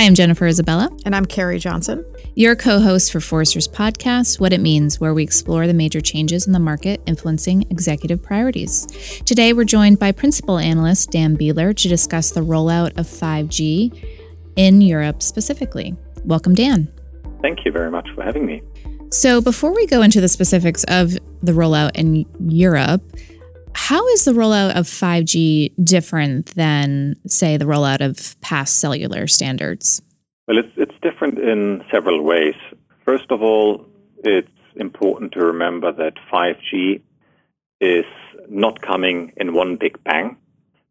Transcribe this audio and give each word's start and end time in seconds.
Hi, 0.00 0.06
I'm 0.06 0.14
Jennifer 0.14 0.46
Isabella. 0.46 0.88
And 1.04 1.14
I'm 1.14 1.26
Carrie 1.26 1.58
Johnson. 1.58 2.06
Your 2.34 2.56
co 2.56 2.80
host 2.80 3.12
for 3.12 3.20
Forrester's 3.20 3.68
podcast, 3.68 4.40
What 4.40 4.54
It 4.54 4.60
Means, 4.62 4.98
where 4.98 5.12
we 5.12 5.22
explore 5.22 5.66
the 5.66 5.74
major 5.74 6.00
changes 6.00 6.46
in 6.46 6.54
the 6.54 6.58
market 6.58 7.02
influencing 7.04 7.66
executive 7.68 8.22
priorities. 8.22 8.86
Today, 9.26 9.52
we're 9.52 9.64
joined 9.64 9.98
by 9.98 10.12
principal 10.12 10.56
analyst 10.56 11.10
Dan 11.10 11.36
Bieler 11.36 11.76
to 11.76 11.86
discuss 11.86 12.30
the 12.30 12.40
rollout 12.40 12.96
of 12.96 13.06
5G 13.06 13.92
in 14.56 14.80
Europe 14.80 15.22
specifically. 15.22 15.94
Welcome, 16.24 16.54
Dan. 16.54 16.90
Thank 17.42 17.66
you 17.66 17.70
very 17.70 17.90
much 17.90 18.08
for 18.14 18.22
having 18.22 18.46
me. 18.46 18.62
So, 19.10 19.42
before 19.42 19.74
we 19.74 19.86
go 19.86 20.00
into 20.00 20.22
the 20.22 20.28
specifics 20.28 20.82
of 20.84 21.12
the 21.42 21.52
rollout 21.52 21.90
in 21.94 22.24
Europe, 22.50 23.02
how 23.74 24.06
is 24.08 24.24
the 24.24 24.32
rollout 24.32 24.76
of 24.76 24.86
5G 24.86 25.72
different 25.82 26.54
than, 26.54 27.16
say, 27.26 27.56
the 27.56 27.64
rollout 27.64 28.00
of 28.00 28.40
past 28.40 28.78
cellular 28.78 29.26
standards? 29.26 30.02
Well, 30.46 30.58
it's, 30.58 30.72
it's 30.76 30.94
different 31.02 31.38
in 31.38 31.84
several 31.92 32.22
ways. 32.22 32.54
First 33.04 33.30
of 33.30 33.42
all, 33.42 33.86
it's 34.24 34.48
important 34.76 35.32
to 35.32 35.40
remember 35.40 35.92
that 35.92 36.14
5G 36.32 37.02
is 37.80 38.04
not 38.48 38.80
coming 38.82 39.32
in 39.36 39.54
one 39.54 39.76
big 39.76 40.02
bang 40.04 40.36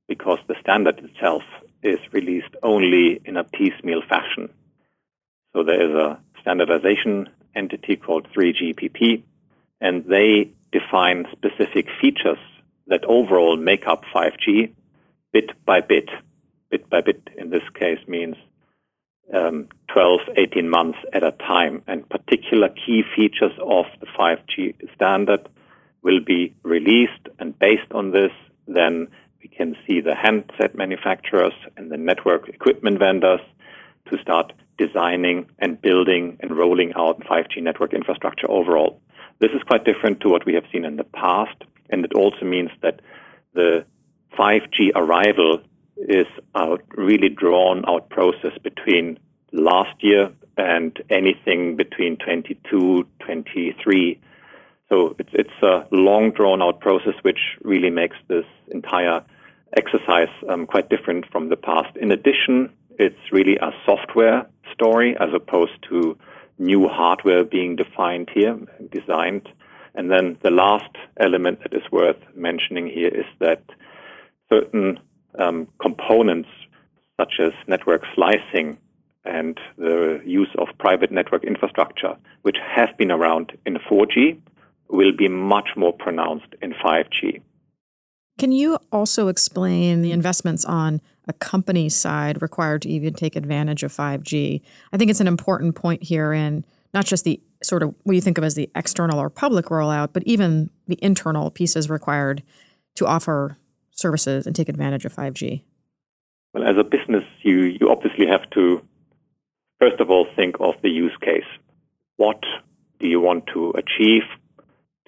because 0.07 0.39
the 0.47 0.55
standard 0.61 0.99
itself 0.99 1.43
is 1.83 1.99
released 2.11 2.55
only 2.63 3.21
in 3.25 3.37
a 3.37 3.43
piecemeal 3.43 4.01
fashion. 4.09 4.49
So 5.55 5.63
there 5.63 5.89
is 5.89 5.95
a 5.95 6.19
standardization 6.41 7.29
entity 7.55 7.95
called 7.95 8.27
3GPP, 8.35 9.23
and 9.81 10.05
they 10.05 10.51
define 10.71 11.25
specific 11.31 11.87
features 12.01 12.37
that 12.89 13.05
overall 13.05 13.55
make 13.57 13.87
up 13.87 14.03
5G 14.13 14.73
bit 15.31 15.51
by 15.65 15.81
bit. 15.81 16.09
Bit 16.69 16.89
by 16.89 17.01
bit 17.01 17.29
in 17.37 17.49
this 17.49 17.63
case 17.73 17.99
means 18.07 18.35
um, 19.33 19.67
12, 19.93 20.19
18 20.37 20.69
months 20.69 20.97
at 21.13 21.23
a 21.23 21.31
time. 21.31 21.83
And 21.87 22.07
particular 22.09 22.69
key 22.69 23.03
features 23.15 23.53
of 23.63 23.85
the 23.99 24.07
5G 24.07 24.75
standard 24.93 25.47
will 26.03 26.19
be 26.23 26.55
released. 26.63 27.29
And 27.39 27.57
based 27.57 27.91
on 27.91 28.11
this, 28.11 28.31
then 28.67 29.07
we 29.41 29.49
can 29.49 29.75
see 29.87 30.01
the 30.01 30.15
handset 30.15 30.75
manufacturers 30.75 31.53
and 31.77 31.91
the 31.91 31.97
network 31.97 32.49
equipment 32.49 32.99
vendors 32.99 33.41
to 34.09 34.17
start 34.21 34.53
designing 34.77 35.45
and 35.59 35.81
building 35.81 36.37
and 36.39 36.57
rolling 36.57 36.93
out 36.95 37.19
5G 37.21 37.61
network 37.61 37.93
infrastructure 37.93 38.49
overall. 38.49 39.01
This 39.39 39.51
is 39.51 39.61
quite 39.63 39.85
different 39.85 40.21
to 40.21 40.29
what 40.29 40.45
we 40.45 40.53
have 40.55 40.65
seen 40.71 40.85
in 40.85 40.97
the 40.97 41.03
past. 41.03 41.63
And 41.89 42.05
it 42.05 42.13
also 42.13 42.45
means 42.45 42.69
that 42.81 43.01
the 43.53 43.85
5G 44.37 44.91
arrival 44.95 45.61
is 45.97 46.27
a 46.55 46.77
really 46.95 47.29
drawn 47.29 47.83
out 47.87 48.09
process 48.09 48.57
between 48.63 49.19
last 49.51 50.01
year 50.01 50.31
and 50.57 50.97
anything 51.09 51.75
between 51.75 52.17
22, 52.17 53.07
23. 53.19 54.19
So 54.89 55.15
it's, 55.19 55.29
it's 55.33 55.61
a 55.61 55.87
long 55.91 56.31
drawn 56.31 56.61
out 56.61 56.79
process, 56.79 57.13
which 57.21 57.39
really 57.63 57.89
makes 57.89 58.17
this 58.27 58.45
entire 58.69 59.23
exercise 59.77 60.29
um, 60.49 60.65
quite 60.65 60.89
different 60.89 61.25
from 61.31 61.49
the 61.49 61.57
past. 61.57 61.95
In 61.97 62.11
addition, 62.11 62.71
it's 62.97 63.31
really 63.31 63.57
a 63.57 63.71
software 63.85 64.47
story 64.73 65.15
as 65.19 65.29
opposed 65.33 65.83
to 65.89 66.17
new 66.57 66.87
hardware 66.87 67.43
being 67.43 67.75
defined 67.75 68.29
here 68.33 68.57
designed. 68.91 69.47
And 69.95 70.11
then 70.11 70.37
the 70.43 70.51
last 70.51 70.95
element 71.19 71.59
that 71.63 71.73
is 71.73 71.83
worth 71.91 72.17
mentioning 72.35 72.87
here 72.87 73.09
is 73.09 73.25
that 73.39 73.63
certain 74.51 74.99
um, 75.37 75.67
components, 75.81 76.49
such 77.19 77.33
as 77.39 77.51
network 77.67 78.03
slicing 78.15 78.77
and 79.25 79.59
the 79.77 80.21
use 80.25 80.49
of 80.57 80.67
private 80.79 81.11
network 81.11 81.43
infrastructure, 81.43 82.15
which 82.43 82.57
have 82.75 82.97
been 82.97 83.11
around 83.11 83.51
in 83.65 83.75
4G, 83.75 84.39
will 84.89 85.15
be 85.15 85.27
much 85.27 85.69
more 85.75 85.93
pronounced 85.93 86.55
in 86.61 86.73
5G. 86.73 87.41
Can 88.39 88.51
you 88.51 88.77
also 88.91 89.27
explain 89.27 90.01
the 90.01 90.13
investments 90.13 90.63
on 90.63 91.01
a 91.27 91.33
company 91.33 91.89
side 91.89 92.41
required 92.41 92.81
to 92.83 92.89
even 92.89 93.13
take 93.13 93.35
advantage 93.35 93.83
of 93.83 93.91
5G? 93.91 94.61
I 94.93 94.97
think 94.97 95.11
it's 95.11 95.19
an 95.19 95.27
important 95.27 95.75
point 95.75 96.03
here 96.03 96.31
in 96.31 96.63
not 96.93 97.05
just 97.05 97.25
the 97.25 97.41
sort 97.61 97.83
of 97.83 97.93
what 98.03 98.13
you 98.13 98.21
think 98.21 98.37
of 98.37 98.43
as 98.43 98.55
the 98.55 98.69
external 98.75 99.19
or 99.19 99.29
public 99.29 99.65
rollout, 99.65 100.09
but 100.13 100.23
even 100.23 100.69
the 100.87 100.97
internal 101.01 101.51
pieces 101.51 101.89
required 101.89 102.43
to 102.95 103.05
offer 103.05 103.57
services 103.91 104.47
and 104.47 104.55
take 104.55 104.69
advantage 104.69 105.05
of 105.05 105.13
5G? 105.13 105.63
Well, 106.53 106.63
as 106.63 106.77
a 106.77 106.83
business, 106.83 107.23
you, 107.43 107.63
you 107.79 107.89
obviously 107.89 108.25
have 108.27 108.49
to, 108.51 108.81
first 109.79 109.99
of 109.99 110.09
all, 110.09 110.27
think 110.35 110.55
of 110.59 110.75
the 110.81 110.89
use 110.89 111.15
case. 111.21 111.43
What 112.17 112.41
do 112.99 113.07
you 113.07 113.21
want 113.21 113.45
to 113.53 113.71
achieve 113.71 114.23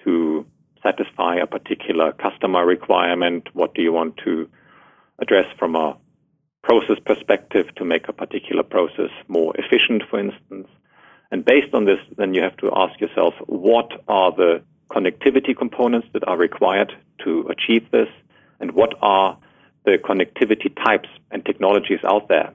to 0.04 0.46
satisfy 0.82 1.36
a 1.36 1.46
particular 1.46 2.12
customer 2.12 2.64
requirement? 2.64 3.48
What 3.54 3.74
do 3.74 3.82
you 3.82 3.92
want 3.92 4.16
to 4.24 4.48
address 5.18 5.46
from 5.58 5.76
a 5.76 5.96
process 6.62 6.96
perspective 7.04 7.66
to 7.76 7.84
make 7.84 8.08
a 8.08 8.12
particular 8.12 8.62
process 8.62 9.10
more 9.28 9.54
efficient, 9.56 10.02
for 10.08 10.20
instance? 10.20 10.68
And 11.32 11.46
based 11.46 11.72
on 11.72 11.86
this, 11.86 11.98
then 12.18 12.34
you 12.34 12.42
have 12.42 12.58
to 12.58 12.70
ask 12.76 13.00
yourself, 13.00 13.32
what 13.46 13.90
are 14.06 14.32
the 14.32 14.62
connectivity 14.90 15.56
components 15.56 16.06
that 16.12 16.28
are 16.28 16.36
required 16.36 16.92
to 17.24 17.48
achieve 17.48 17.90
this? 17.90 18.08
And 18.60 18.72
what 18.72 18.92
are 19.00 19.38
the 19.86 19.92
connectivity 19.92 20.76
types 20.84 21.08
and 21.30 21.42
technologies 21.42 22.00
out 22.04 22.28
there? 22.28 22.52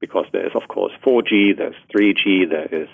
Because 0.00 0.26
there 0.32 0.44
is, 0.44 0.50
of 0.56 0.66
course, 0.66 0.92
4G, 1.06 1.56
there's 1.56 1.76
3G, 1.94 2.50
there 2.50 2.66
is 2.82 2.88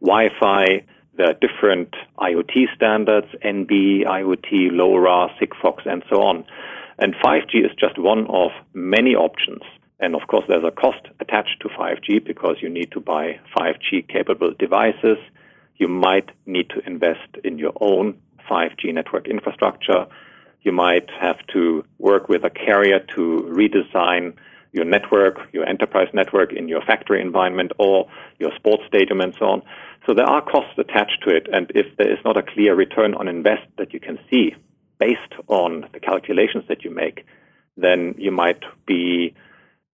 Wi-Fi, 0.00 0.84
there 1.16 1.30
are 1.30 1.34
different 1.34 1.94
IoT 2.18 2.74
standards, 2.74 3.28
NB, 3.44 4.04
IoT, 4.04 4.72
LoRa, 4.72 5.30
Sigfox, 5.38 5.86
and 5.86 6.02
so 6.10 6.22
on. 6.22 6.44
And 6.98 7.14
5G 7.14 7.64
is 7.64 7.70
just 7.78 7.98
one 7.98 8.26
of 8.26 8.50
many 8.74 9.14
options 9.14 9.62
and 9.98 10.14
of 10.14 10.26
course, 10.28 10.44
there's 10.46 10.64
a 10.64 10.70
cost 10.70 11.06
attached 11.20 11.60
to 11.60 11.68
5G 11.68 12.24
because 12.24 12.56
you 12.60 12.68
need 12.68 12.90
to 12.92 13.00
buy 13.00 13.40
5G 13.56 14.08
capable 14.08 14.52
devices. 14.58 15.16
You 15.76 15.88
might 15.88 16.30
need 16.44 16.68
to 16.70 16.86
invest 16.86 17.36
in 17.44 17.58
your 17.58 17.72
own 17.80 18.18
5G 18.50 18.92
network 18.92 19.26
infrastructure. 19.26 20.06
You 20.62 20.72
might 20.72 21.08
have 21.20 21.38
to 21.54 21.84
work 21.98 22.28
with 22.28 22.44
a 22.44 22.50
carrier 22.50 23.00
to 23.14 23.48
redesign 23.48 24.34
your 24.72 24.84
network, 24.84 25.38
your 25.52 25.66
enterprise 25.66 26.08
network 26.12 26.52
in 26.52 26.68
your 26.68 26.82
factory 26.82 27.22
environment 27.22 27.72
or 27.78 28.08
your 28.38 28.50
sports 28.56 28.82
stadium 28.86 29.22
and 29.22 29.34
so 29.38 29.46
on. 29.46 29.62
So 30.06 30.12
there 30.12 30.26
are 30.26 30.42
costs 30.42 30.78
attached 30.78 31.22
to 31.26 31.34
it. 31.34 31.48
And 31.50 31.72
if 31.74 31.96
there 31.96 32.12
is 32.12 32.18
not 32.24 32.36
a 32.36 32.42
clear 32.42 32.74
return 32.74 33.14
on 33.14 33.28
invest 33.28 33.66
that 33.78 33.94
you 33.94 34.00
can 34.00 34.18
see 34.30 34.54
based 34.98 35.34
on 35.48 35.88
the 35.92 36.00
calculations 36.00 36.64
that 36.68 36.84
you 36.84 36.90
make, 36.90 37.24
then 37.78 38.14
you 38.18 38.30
might 38.30 38.62
be 38.86 39.34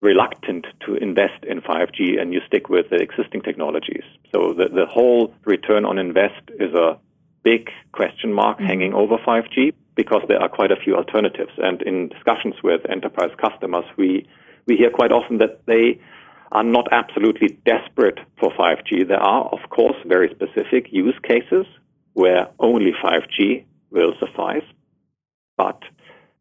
reluctant 0.01 0.65
to 0.85 0.95
invest 0.95 1.43
in 1.43 1.61
5G 1.61 2.19
and 2.19 2.33
you 2.33 2.41
stick 2.47 2.69
with 2.69 2.89
the 2.89 2.97
existing 2.97 3.41
technologies. 3.41 4.03
So 4.33 4.53
the, 4.53 4.67
the 4.67 4.87
whole 4.87 5.33
return 5.45 5.85
on 5.85 5.99
invest 5.99 6.41
is 6.59 6.73
a 6.73 6.97
big 7.43 7.69
question 7.91 8.33
mark 8.33 8.57
mm-hmm. 8.57 8.67
hanging 8.67 8.93
over 8.93 9.17
5G 9.17 9.73
because 9.95 10.23
there 10.27 10.41
are 10.41 10.49
quite 10.49 10.71
a 10.71 10.75
few 10.75 10.95
alternatives. 10.95 11.51
And 11.57 11.81
in 11.83 12.09
discussions 12.09 12.55
with 12.63 12.81
enterprise 12.89 13.31
customers, 13.39 13.85
we, 13.97 14.27
we 14.65 14.75
hear 14.75 14.89
quite 14.89 15.11
often 15.11 15.37
that 15.37 15.65
they 15.67 16.01
are 16.51 16.63
not 16.63 16.87
absolutely 16.91 17.59
desperate 17.65 18.19
for 18.39 18.51
5G. 18.51 19.07
There 19.07 19.21
are, 19.21 19.45
of 19.45 19.69
course, 19.69 19.95
very 20.05 20.29
specific 20.33 20.87
use 20.91 21.17
cases 21.23 21.65
where 22.13 22.49
only 22.59 22.91
5G 23.03 23.65
will 23.91 24.13
suffice, 24.19 24.65
but 25.57 25.81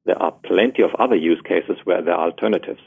there 0.07 0.21
are 0.21 0.33
plenty 0.33 0.83
of 0.83 0.95
other 0.99 1.15
use 1.15 1.41
cases 1.45 1.77
where 1.85 2.03
there 2.03 2.15
are 2.15 2.31
alternatives. 2.31 2.81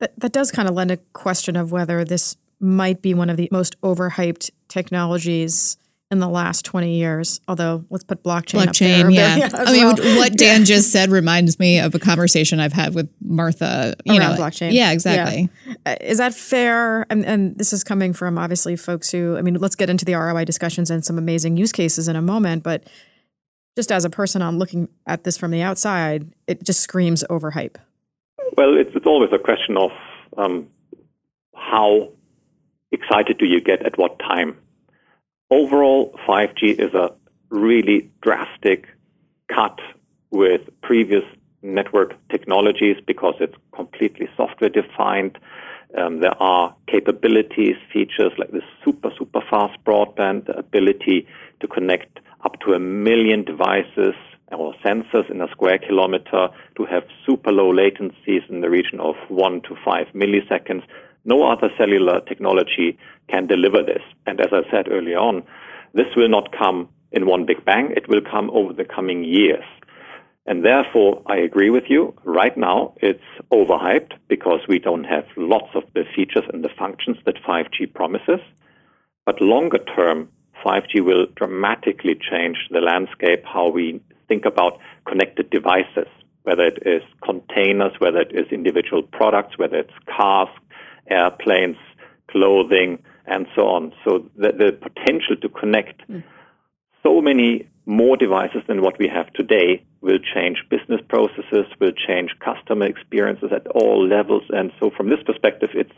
That, 0.00 0.18
that 0.20 0.32
does 0.32 0.50
kind 0.50 0.68
of 0.68 0.74
lend 0.74 0.90
a 0.90 0.98
question 1.14 1.56
of 1.56 1.72
whether 1.72 2.04
this 2.04 2.36
might 2.60 3.02
be 3.02 3.14
one 3.14 3.30
of 3.30 3.36
the 3.36 3.48
most 3.50 3.80
overhyped 3.80 4.50
technologies 4.68 5.76
in 6.10 6.20
the 6.20 6.28
last 6.28 6.64
20 6.64 6.94
years. 6.94 7.40
Although, 7.48 7.84
let's 7.90 8.04
put 8.04 8.22
blockchain, 8.22 8.66
blockchain 8.66 9.12
yeah. 9.12 9.36
yeah 9.36 9.48
I 9.52 9.72
mean, 9.72 9.84
well. 9.84 9.96
what 10.18 10.36
Dan 10.36 10.60
yeah. 10.60 10.64
just 10.64 10.92
said 10.92 11.10
reminds 11.10 11.58
me 11.58 11.80
of 11.80 11.94
a 11.94 11.98
conversation 11.98 12.60
I've 12.60 12.72
had 12.72 12.94
with 12.94 13.10
Martha. 13.20 13.94
You 14.04 14.18
Around 14.18 14.36
know, 14.36 14.42
blockchain. 14.42 14.72
Yeah, 14.72 14.92
exactly. 14.92 15.50
Yeah. 15.66 15.74
Uh, 15.84 15.96
is 16.00 16.18
that 16.18 16.34
fair? 16.34 17.06
And, 17.10 17.24
and 17.26 17.58
this 17.58 17.72
is 17.72 17.82
coming 17.82 18.12
from 18.12 18.38
obviously 18.38 18.76
folks 18.76 19.10
who, 19.10 19.36
I 19.36 19.42
mean, 19.42 19.54
let's 19.54 19.74
get 19.74 19.90
into 19.90 20.04
the 20.04 20.14
ROI 20.14 20.44
discussions 20.44 20.90
and 20.90 21.04
some 21.04 21.18
amazing 21.18 21.56
use 21.56 21.72
cases 21.72 22.06
in 22.06 22.14
a 22.14 22.22
moment. 22.22 22.62
But 22.62 22.84
just 23.76 23.90
as 23.90 24.04
a 24.04 24.10
person 24.10 24.42
on 24.42 24.58
looking 24.58 24.88
at 25.06 25.24
this 25.24 25.36
from 25.36 25.50
the 25.50 25.62
outside, 25.62 26.32
it 26.46 26.62
just 26.62 26.80
screams 26.80 27.24
overhype. 27.28 27.76
Well, 28.56 28.74
it's, 28.78 28.90
it's 28.94 29.06
always 29.06 29.30
a 29.32 29.38
question 29.38 29.76
of 29.76 29.90
um, 30.38 30.68
how 31.54 32.12
excited 32.90 33.36
do 33.38 33.44
you 33.44 33.60
get 33.60 33.84
at 33.84 33.98
what 33.98 34.18
time. 34.18 34.56
Overall, 35.50 36.18
5G 36.26 36.80
is 36.80 36.94
a 36.94 37.14
really 37.50 38.10
drastic 38.22 38.86
cut 39.48 39.78
with 40.30 40.62
previous 40.82 41.22
network 41.62 42.14
technologies 42.30 42.96
because 43.06 43.34
it's 43.40 43.54
completely 43.74 44.28
software 44.36 44.70
defined. 44.70 45.38
Um, 45.96 46.20
there 46.20 46.40
are 46.42 46.74
capabilities, 46.86 47.76
features 47.92 48.32
like 48.38 48.52
the 48.52 48.62
super, 48.84 49.10
super 49.18 49.42
fast 49.50 49.78
broadband, 49.84 50.46
the 50.46 50.56
ability 50.58 51.26
to 51.60 51.68
connect 51.68 52.20
up 52.42 52.58
to 52.60 52.72
a 52.72 52.78
million 52.78 53.44
devices 53.44 54.14
or 54.52 54.74
sensors 54.84 55.30
in 55.30 55.40
a 55.40 55.48
square 55.50 55.78
kilometer 55.78 56.48
to 56.76 56.84
have 56.84 57.02
super 57.26 57.50
low 57.50 57.72
latencies 57.72 58.48
in 58.48 58.60
the 58.60 58.70
region 58.70 59.00
of 59.00 59.16
one 59.28 59.60
to 59.62 59.74
five 59.84 60.06
milliseconds. 60.14 60.82
No 61.24 61.50
other 61.50 61.70
cellular 61.76 62.20
technology 62.20 62.98
can 63.28 63.46
deliver 63.46 63.82
this. 63.82 64.02
And 64.26 64.40
as 64.40 64.48
I 64.52 64.62
said 64.70 64.86
earlier 64.90 65.18
on, 65.18 65.42
this 65.94 66.06
will 66.16 66.28
not 66.28 66.56
come 66.56 66.88
in 67.10 67.26
one 67.26 67.46
big 67.46 67.64
bang. 67.64 67.92
It 67.96 68.08
will 68.08 68.20
come 68.20 68.50
over 68.50 68.72
the 68.72 68.84
coming 68.84 69.24
years. 69.24 69.64
And 70.46 70.64
therefore, 70.64 71.22
I 71.26 71.38
agree 71.38 71.70
with 71.70 71.84
you. 71.88 72.14
Right 72.22 72.56
now, 72.56 72.94
it's 73.02 73.24
overhyped 73.52 74.12
because 74.28 74.60
we 74.68 74.78
don't 74.78 75.04
have 75.04 75.24
lots 75.36 75.70
of 75.74 75.82
the 75.94 76.04
features 76.14 76.44
and 76.52 76.62
the 76.62 76.70
functions 76.78 77.16
that 77.26 77.42
5G 77.42 77.92
promises. 77.92 78.38
But 79.24 79.40
longer 79.40 79.78
term, 79.96 80.28
5G 80.64 81.04
will 81.04 81.26
dramatically 81.34 82.14
change 82.30 82.58
the 82.70 82.80
landscape, 82.80 83.42
how 83.44 83.70
we 83.70 84.00
think 84.28 84.44
about 84.44 84.78
connected 85.06 85.50
devices, 85.50 86.08
whether 86.42 86.64
it 86.64 86.78
is 86.86 87.02
containers, 87.24 87.92
whether 87.98 88.20
it 88.20 88.32
is 88.32 88.46
individual 88.50 89.02
products, 89.02 89.58
whether 89.58 89.76
it's 89.76 89.92
cars, 90.16 90.48
airplanes, 91.10 91.76
clothing, 92.30 93.02
and 93.26 93.46
so 93.54 93.62
on. 93.68 93.92
So 94.04 94.30
the, 94.36 94.52
the 94.52 94.72
potential 94.72 95.36
to 95.42 95.48
connect 95.48 96.08
mm. 96.08 96.22
so 97.02 97.20
many 97.20 97.68
more 97.86 98.16
devices 98.16 98.62
than 98.66 98.82
what 98.82 98.98
we 98.98 99.08
have 99.08 99.32
today 99.32 99.84
will 100.00 100.18
change 100.34 100.58
business 100.68 101.00
processes, 101.08 101.66
will 101.80 101.92
change 101.92 102.30
customer 102.44 102.86
experiences 102.86 103.50
at 103.54 103.66
all 103.68 104.06
levels. 104.06 104.42
And 104.50 104.72
so 104.80 104.90
from 104.96 105.08
this 105.08 105.22
perspective, 105.24 105.70
it's 105.74 105.92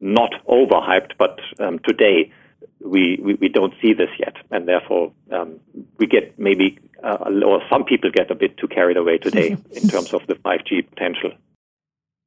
not 0.00 0.32
overhyped, 0.48 1.12
but 1.18 1.38
um, 1.60 1.80
today 1.86 2.32
we, 2.80 3.18
we, 3.22 3.34
we, 3.34 3.48
don't 3.48 3.74
see 3.82 3.92
this 3.92 4.10
yet. 4.18 4.34
And 4.50 4.68
therefore, 4.68 5.12
um, 5.32 5.58
we 5.98 6.06
get 6.06 6.38
maybe, 6.38 6.78
uh, 7.02 7.30
or 7.44 7.62
some 7.70 7.84
people 7.84 8.10
get 8.10 8.30
a 8.30 8.34
bit 8.34 8.56
too 8.56 8.68
carried 8.68 8.96
away 8.96 9.18
today 9.18 9.56
in 9.72 9.88
terms 9.88 10.14
of 10.14 10.26
the 10.26 10.34
5G 10.34 10.88
potential. 10.88 11.32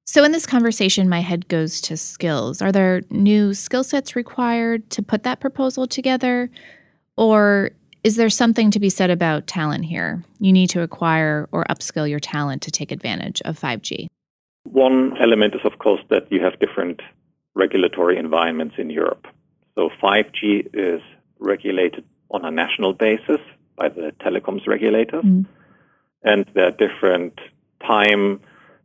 So, 0.05 0.23
in 0.23 0.31
this 0.31 0.45
conversation, 0.45 1.07
my 1.07 1.21
head 1.21 1.47
goes 1.47 1.79
to 1.81 1.95
skills. 1.95 2.61
Are 2.61 2.71
there 2.71 3.03
new 3.09 3.53
skill 3.53 3.83
sets 3.83 4.15
required 4.15 4.89
to 4.91 5.01
put 5.01 5.23
that 5.23 5.39
proposal 5.39 5.87
together? 5.87 6.49
Or 7.15 7.71
is 8.03 8.15
there 8.15 8.29
something 8.29 8.71
to 8.71 8.79
be 8.79 8.89
said 8.89 9.09
about 9.09 9.47
talent 9.47 9.85
here? 9.85 10.23
You 10.39 10.51
need 10.51 10.69
to 10.71 10.81
acquire 10.81 11.47
or 11.51 11.65
upskill 11.69 12.09
your 12.09 12.19
talent 12.19 12.61
to 12.63 12.71
take 12.71 12.91
advantage 12.91 13.41
of 13.45 13.59
5G. 13.59 14.07
One 14.63 15.15
element 15.17 15.55
is, 15.55 15.61
of 15.63 15.79
course, 15.79 16.01
that 16.09 16.31
you 16.31 16.41
have 16.43 16.59
different 16.59 17.01
regulatory 17.53 18.17
environments 18.17 18.75
in 18.77 18.89
Europe. 18.89 19.27
So 19.75 19.89
5G 20.01 20.69
is 20.73 21.01
regulated 21.39 22.03
on 22.29 22.45
a 22.45 22.51
national 22.51 22.93
basis 22.93 23.39
by 23.75 23.89
the 23.89 24.13
telecoms 24.21 24.67
regulator. 24.67 25.21
Mm. 25.21 25.45
And 26.23 26.45
there 26.53 26.67
are 26.67 26.71
different 26.71 27.39
time 27.85 28.41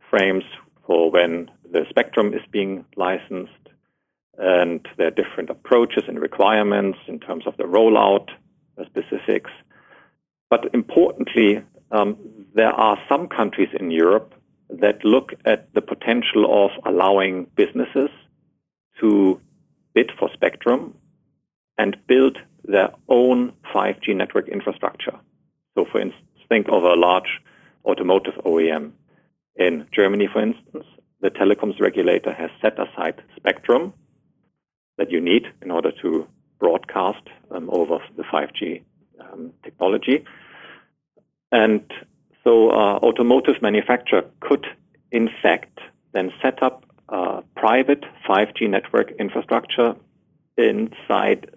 frames 0.09 0.43
for 0.85 1.11
when 1.11 1.51
the 1.71 1.85
spectrum 1.89 2.33
is 2.33 2.41
being 2.51 2.85
licensed. 2.95 3.51
And 4.37 4.87
there 4.97 5.07
are 5.07 5.11
different 5.11 5.49
approaches 5.49 6.03
and 6.07 6.19
requirements 6.19 6.99
in 7.07 7.19
terms 7.19 7.45
of 7.47 7.57
the 7.57 7.63
rollout 7.63 8.29
specifics. 8.85 9.51
But 10.49 10.73
importantly, 10.73 11.63
um, 11.91 12.17
there 12.53 12.71
are 12.71 12.97
some 13.09 13.27
countries 13.27 13.69
in 13.79 13.91
Europe 13.91 14.33
that 14.69 15.03
look 15.03 15.33
at 15.45 15.73
the 15.73 15.81
potential 15.81 16.65
of 16.65 16.71
allowing 16.85 17.47
businesses 17.55 18.09
to 18.99 19.39
bid 19.97 20.11
for 20.19 20.29
spectrum 20.31 20.93
and 21.79 21.97
build 22.05 22.37
their 22.65 22.89
own 23.09 23.51
5G 23.73 24.15
network 24.15 24.47
infrastructure. 24.47 25.17
So, 25.73 25.85
for 25.91 25.99
instance, 25.99 26.39
think 26.49 26.67
of 26.69 26.83
a 26.83 26.93
large 26.93 27.31
automotive 27.83 28.35
OEM 28.45 28.91
in 29.55 29.87
Germany, 29.91 30.29
for 30.31 30.43
instance, 30.43 30.85
the 31.19 31.31
telecoms 31.31 31.79
regulator 31.79 32.31
has 32.31 32.51
set 32.61 32.77
aside 32.79 33.23
spectrum 33.35 33.91
that 34.99 35.09
you 35.09 35.19
need 35.19 35.47
in 35.63 35.71
order 35.71 35.91
to 36.03 36.27
broadcast 36.59 37.25
um, 37.49 37.67
over 37.71 37.97
the 38.17 38.23
5G 38.23 38.83
um, 39.19 39.51
technology. 39.63 40.23
And 41.51 41.81
so, 42.43 42.69
uh, 42.69 42.99
automotive 43.07 43.63
manufacturer 43.63 44.25
could, 44.41 44.67
in 45.11 45.27
fact, 45.41 45.79
then 46.13 46.31
set 46.43 46.61
up 46.61 46.86
a 47.09 47.41
private 47.55 48.03
5G 48.27 48.69
network 48.69 49.11
infrastructure 49.19 49.95
inside 50.57 51.49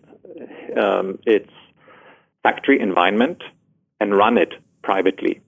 um, 0.77 1.19
its 1.27 1.51
factory 2.43 2.81
environment 2.81 3.43
and 4.01 4.17
run 4.17 4.39
it 4.39 4.55
privately. 4.83 5.41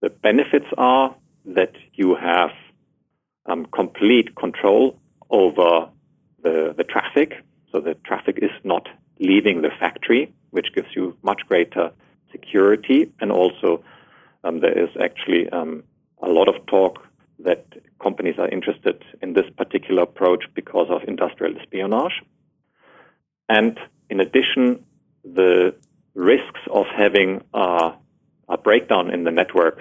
The 0.00 0.10
benefits 0.10 0.66
are 0.76 1.14
that 1.46 1.72
you 1.94 2.14
have 2.16 2.50
um, 3.46 3.66
complete 3.66 4.34
control 4.36 4.98
over 5.30 5.88
the, 6.42 6.74
the 6.76 6.84
traffic. 6.84 7.32
So 7.72 7.80
the 7.80 7.94
traffic 8.04 8.38
is 8.42 8.50
not 8.64 8.88
leaving 9.18 9.62
the 9.62 9.70
factory, 9.80 10.32
which 10.50 10.68
gives 10.74 10.88
you 10.94 11.16
much 11.22 11.42
greater 11.48 11.90
security. 12.30 13.12
And 13.20 13.32
also, 13.32 13.82
um, 14.44 14.60
there 14.60 14.78
is 14.78 14.90
actually 15.00 15.48
um, 15.50 15.84
a 16.22 16.28
lot 16.28 16.48
of 16.48 16.64
talk 16.66 17.07
that 17.40 17.66
companies 18.02 18.34
are 18.38 18.48
interested 18.48 19.02
in 19.22 19.32
this 19.32 19.46
particular 19.56 20.02
approach 20.02 20.44
because 20.54 20.88
of 20.90 21.02
industrial 21.06 21.56
espionage. 21.58 22.22
And 23.48 23.78
in 24.10 24.20
addition, 24.20 24.84
the 25.24 25.74
risks 26.14 26.60
of 26.70 26.86
having 26.96 27.42
a 27.54 27.94
breakdown 28.62 29.12
in 29.12 29.24
the 29.24 29.30
network 29.30 29.80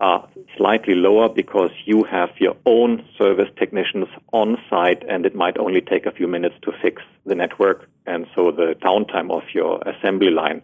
are 0.00 0.28
slightly 0.56 0.94
lower 0.94 1.28
because 1.28 1.70
you 1.84 2.04
have 2.04 2.30
your 2.38 2.56
own 2.64 3.04
service 3.18 3.48
technicians 3.58 4.06
on 4.32 4.56
site 4.70 5.02
and 5.08 5.26
it 5.26 5.34
might 5.34 5.58
only 5.58 5.80
take 5.80 6.06
a 6.06 6.12
few 6.12 6.28
minutes 6.28 6.54
to 6.62 6.70
fix 6.80 7.02
the 7.26 7.34
network. 7.34 7.88
And 8.06 8.26
so 8.36 8.52
the 8.52 8.76
downtime 8.80 9.32
of 9.32 9.42
your 9.52 9.82
assembly 9.82 10.30
line 10.30 10.62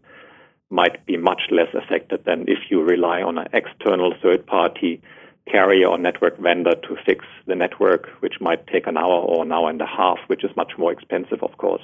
might 0.71 1.05
be 1.05 1.17
much 1.17 1.43
less 1.51 1.69
affected 1.75 2.25
than 2.25 2.45
if 2.47 2.71
you 2.71 2.83
rely 2.83 3.23
on 3.23 3.39
an 3.39 3.49
external 3.53 4.15
third 4.23 4.47
party 4.47 5.03
carrier 5.51 5.87
or 5.87 5.99
network 5.99 6.39
vendor 6.39 6.75
to 6.75 6.97
fix 7.05 7.25
the 7.47 7.55
network, 7.55 8.09
which 8.21 8.41
might 8.41 8.67
take 8.67 8.87
an 8.87 8.97
hour 8.97 9.21
or 9.21 9.45
an 9.45 9.53
hour 9.53 9.71
and 9.71 9.81
a 9.81 9.87
half, 9.87 10.19
which 10.29 10.45
is 10.45 10.51
much 10.57 10.73
more 10.79 10.93
expensive, 10.93 11.43
of 11.43 11.57
course. 11.59 11.83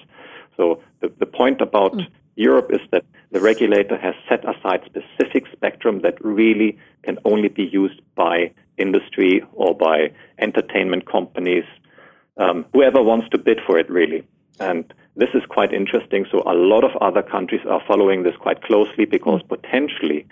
So 0.56 0.82
the, 1.00 1.12
the 1.18 1.26
point 1.26 1.61
about 1.61 1.92
mm. 1.92 2.06
Europe 2.37 2.70
is 2.73 2.80
that 2.90 3.04
the 3.32 3.40
regulator 3.40 3.99
has 3.99 4.14
set 4.28 4.44
aside 4.49 4.82
specific 4.87 5.44
spectrum 5.52 6.00
that 6.02 6.25
really 6.25 6.78
can 7.02 7.18
only 7.25 7.49
be 7.49 7.64
used 7.64 8.00
by 8.14 8.52
industry 8.78 9.42
or 9.52 9.75
by 9.75 10.12
entertainment 10.38 11.11
companies, 11.11 11.64
um, 12.38 12.64
whoever 12.73 13.02
wants 13.02 13.28
to 13.30 13.38
bid 13.38 13.61
for 13.66 13.78
it, 13.78 13.90
really. 13.90 14.26
And 14.58 14.92
this 15.16 15.30
is 15.34 15.42
quite 15.49 15.73
interesting. 15.73 16.25
So 16.30 16.42
a 16.46 16.54
lot 16.54 16.84
of 16.84 16.96
other 17.00 17.23
countries 17.23 17.61
are 17.68 17.82
following 17.87 18.23
this 18.23 18.37
quite 18.37 18.62
closely 18.62 19.04
because 19.04 19.42
potentially 19.49 20.26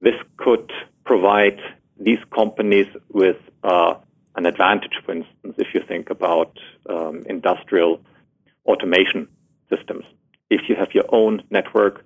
this 0.00 0.14
could 0.36 0.70
provide 1.04 1.60
these 1.98 2.18
companies 2.34 2.86
with 3.10 3.36
uh, 3.62 3.94
an 4.36 4.46
advantage, 4.46 4.94
for 5.04 5.12
instance, 5.12 5.54
if 5.58 5.68
you 5.74 5.80
think 5.86 6.10
about 6.10 6.58
um, 6.88 7.24
industrial 7.28 8.00
automation 8.66 9.28
systems. 9.68 10.04
If 10.50 10.68
you 10.68 10.76
have 10.76 10.94
your 10.94 11.04
own 11.08 11.42
network 11.50 12.04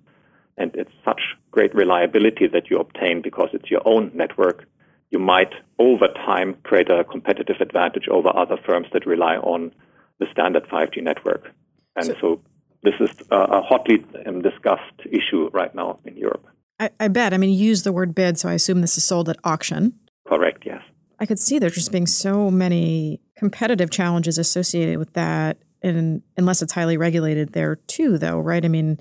and 0.57 0.75
it's 0.75 0.93
such 1.05 1.21
great 1.51 1.75
reliability 1.75 2.47
that 2.49 2.71
you 2.71 2.79
obtain 2.79 3.21
because 3.23 3.51
it's 3.53 3.71
your 3.71 3.83
own 3.85 4.11
network, 4.15 4.67
you 5.11 5.19
might 5.19 5.53
over 5.79 6.09
time 6.09 6.57
create 6.63 6.91
a 6.91 7.05
competitive 7.05 7.57
advantage 7.61 8.09
over 8.09 8.35
other 8.35 8.57
firms 8.65 8.87
that 8.93 9.07
rely 9.07 9.37
on 9.37 9.73
the 10.19 10.27
standard 10.33 10.67
5G 10.69 11.03
network. 11.03 11.53
And 11.95 12.07
so, 12.07 12.15
so 12.21 12.41
this 12.83 12.95
is 13.01 13.11
a 13.31 13.61
hotly 13.61 14.05
um, 14.27 14.43
discussed 14.43 15.01
issue 15.11 15.51
right 15.53 15.75
now 15.75 15.99
in 16.05 16.17
Europe. 16.17 16.47
I, 16.79 16.91
I 17.01 17.09
bet. 17.09 17.33
I 17.33 17.39
mean, 17.39 17.51
you 17.51 17.57
use 17.57 17.83
the 17.83 17.93
word 17.93 18.15
bid, 18.15 18.39
so 18.39 18.49
I 18.49 18.55
assume 18.55 18.81
this 18.81 18.97
is 18.97 19.05
sold 19.05 19.29
at 19.29 19.39
auction. 19.45 19.99
Correct, 20.27 20.65
yes. 20.67 20.83
I 21.19 21.27
could 21.27 21.39
see 21.39 21.59
there 21.59 21.71
just 21.71 21.93
being 21.93 22.07
so 22.07 22.51
many 22.51 23.21
competitive 23.37 23.91
challenges 23.91 24.39
associated 24.39 24.99
with 24.99 25.13
that, 25.15 25.59
and 25.83 26.23
unless 26.37 26.63
it's 26.63 26.73
highly 26.73 26.97
regulated 26.97 27.53
there 27.53 27.77
too, 27.77 28.19
though, 28.19 28.39
right? 28.39 28.65
I 28.65 28.69
mean, 28.69 29.01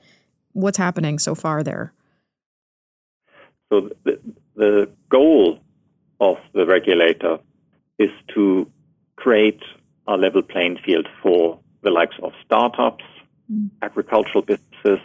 what's 0.54 0.78
happening 0.78 1.20
so 1.20 1.36
far 1.36 1.64
there? 1.64 1.94
So 3.72 3.90
the, 4.04 4.20
the 4.56 4.90
goal 5.10 5.60
of 6.20 6.38
the 6.54 6.66
regulator 6.66 7.40
is 8.00 8.12
to 8.36 8.72
create 9.16 9.62
a 10.08 10.16
level 10.16 10.42
playing 10.42 10.78
field 10.86 11.08
for 11.22 11.60
the 11.82 11.90
likes 11.90 12.16
of 12.22 12.32
startups, 12.46 13.04
mm. 13.52 13.70
agricultural 13.82 14.44
businesses, 14.44 15.04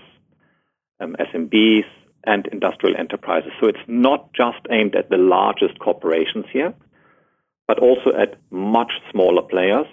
um, 1.01 1.17
SMBs, 1.19 1.85
and 2.25 2.47
industrial 2.49 2.97
enterprises. 2.97 3.53
So 3.61 3.67
it's 3.69 3.87
not 3.87 4.33
just 4.33 4.59
aimed 4.71 4.95
at 4.95 5.11
the 5.11 5.17
largest 5.17 5.79
corporations 5.79 6.47
here, 6.53 6.75
but 7.67 7.79
also 7.79 8.13
at 8.17 8.37
much 8.51 8.93
smaller 9.11 9.43
players 9.43 9.87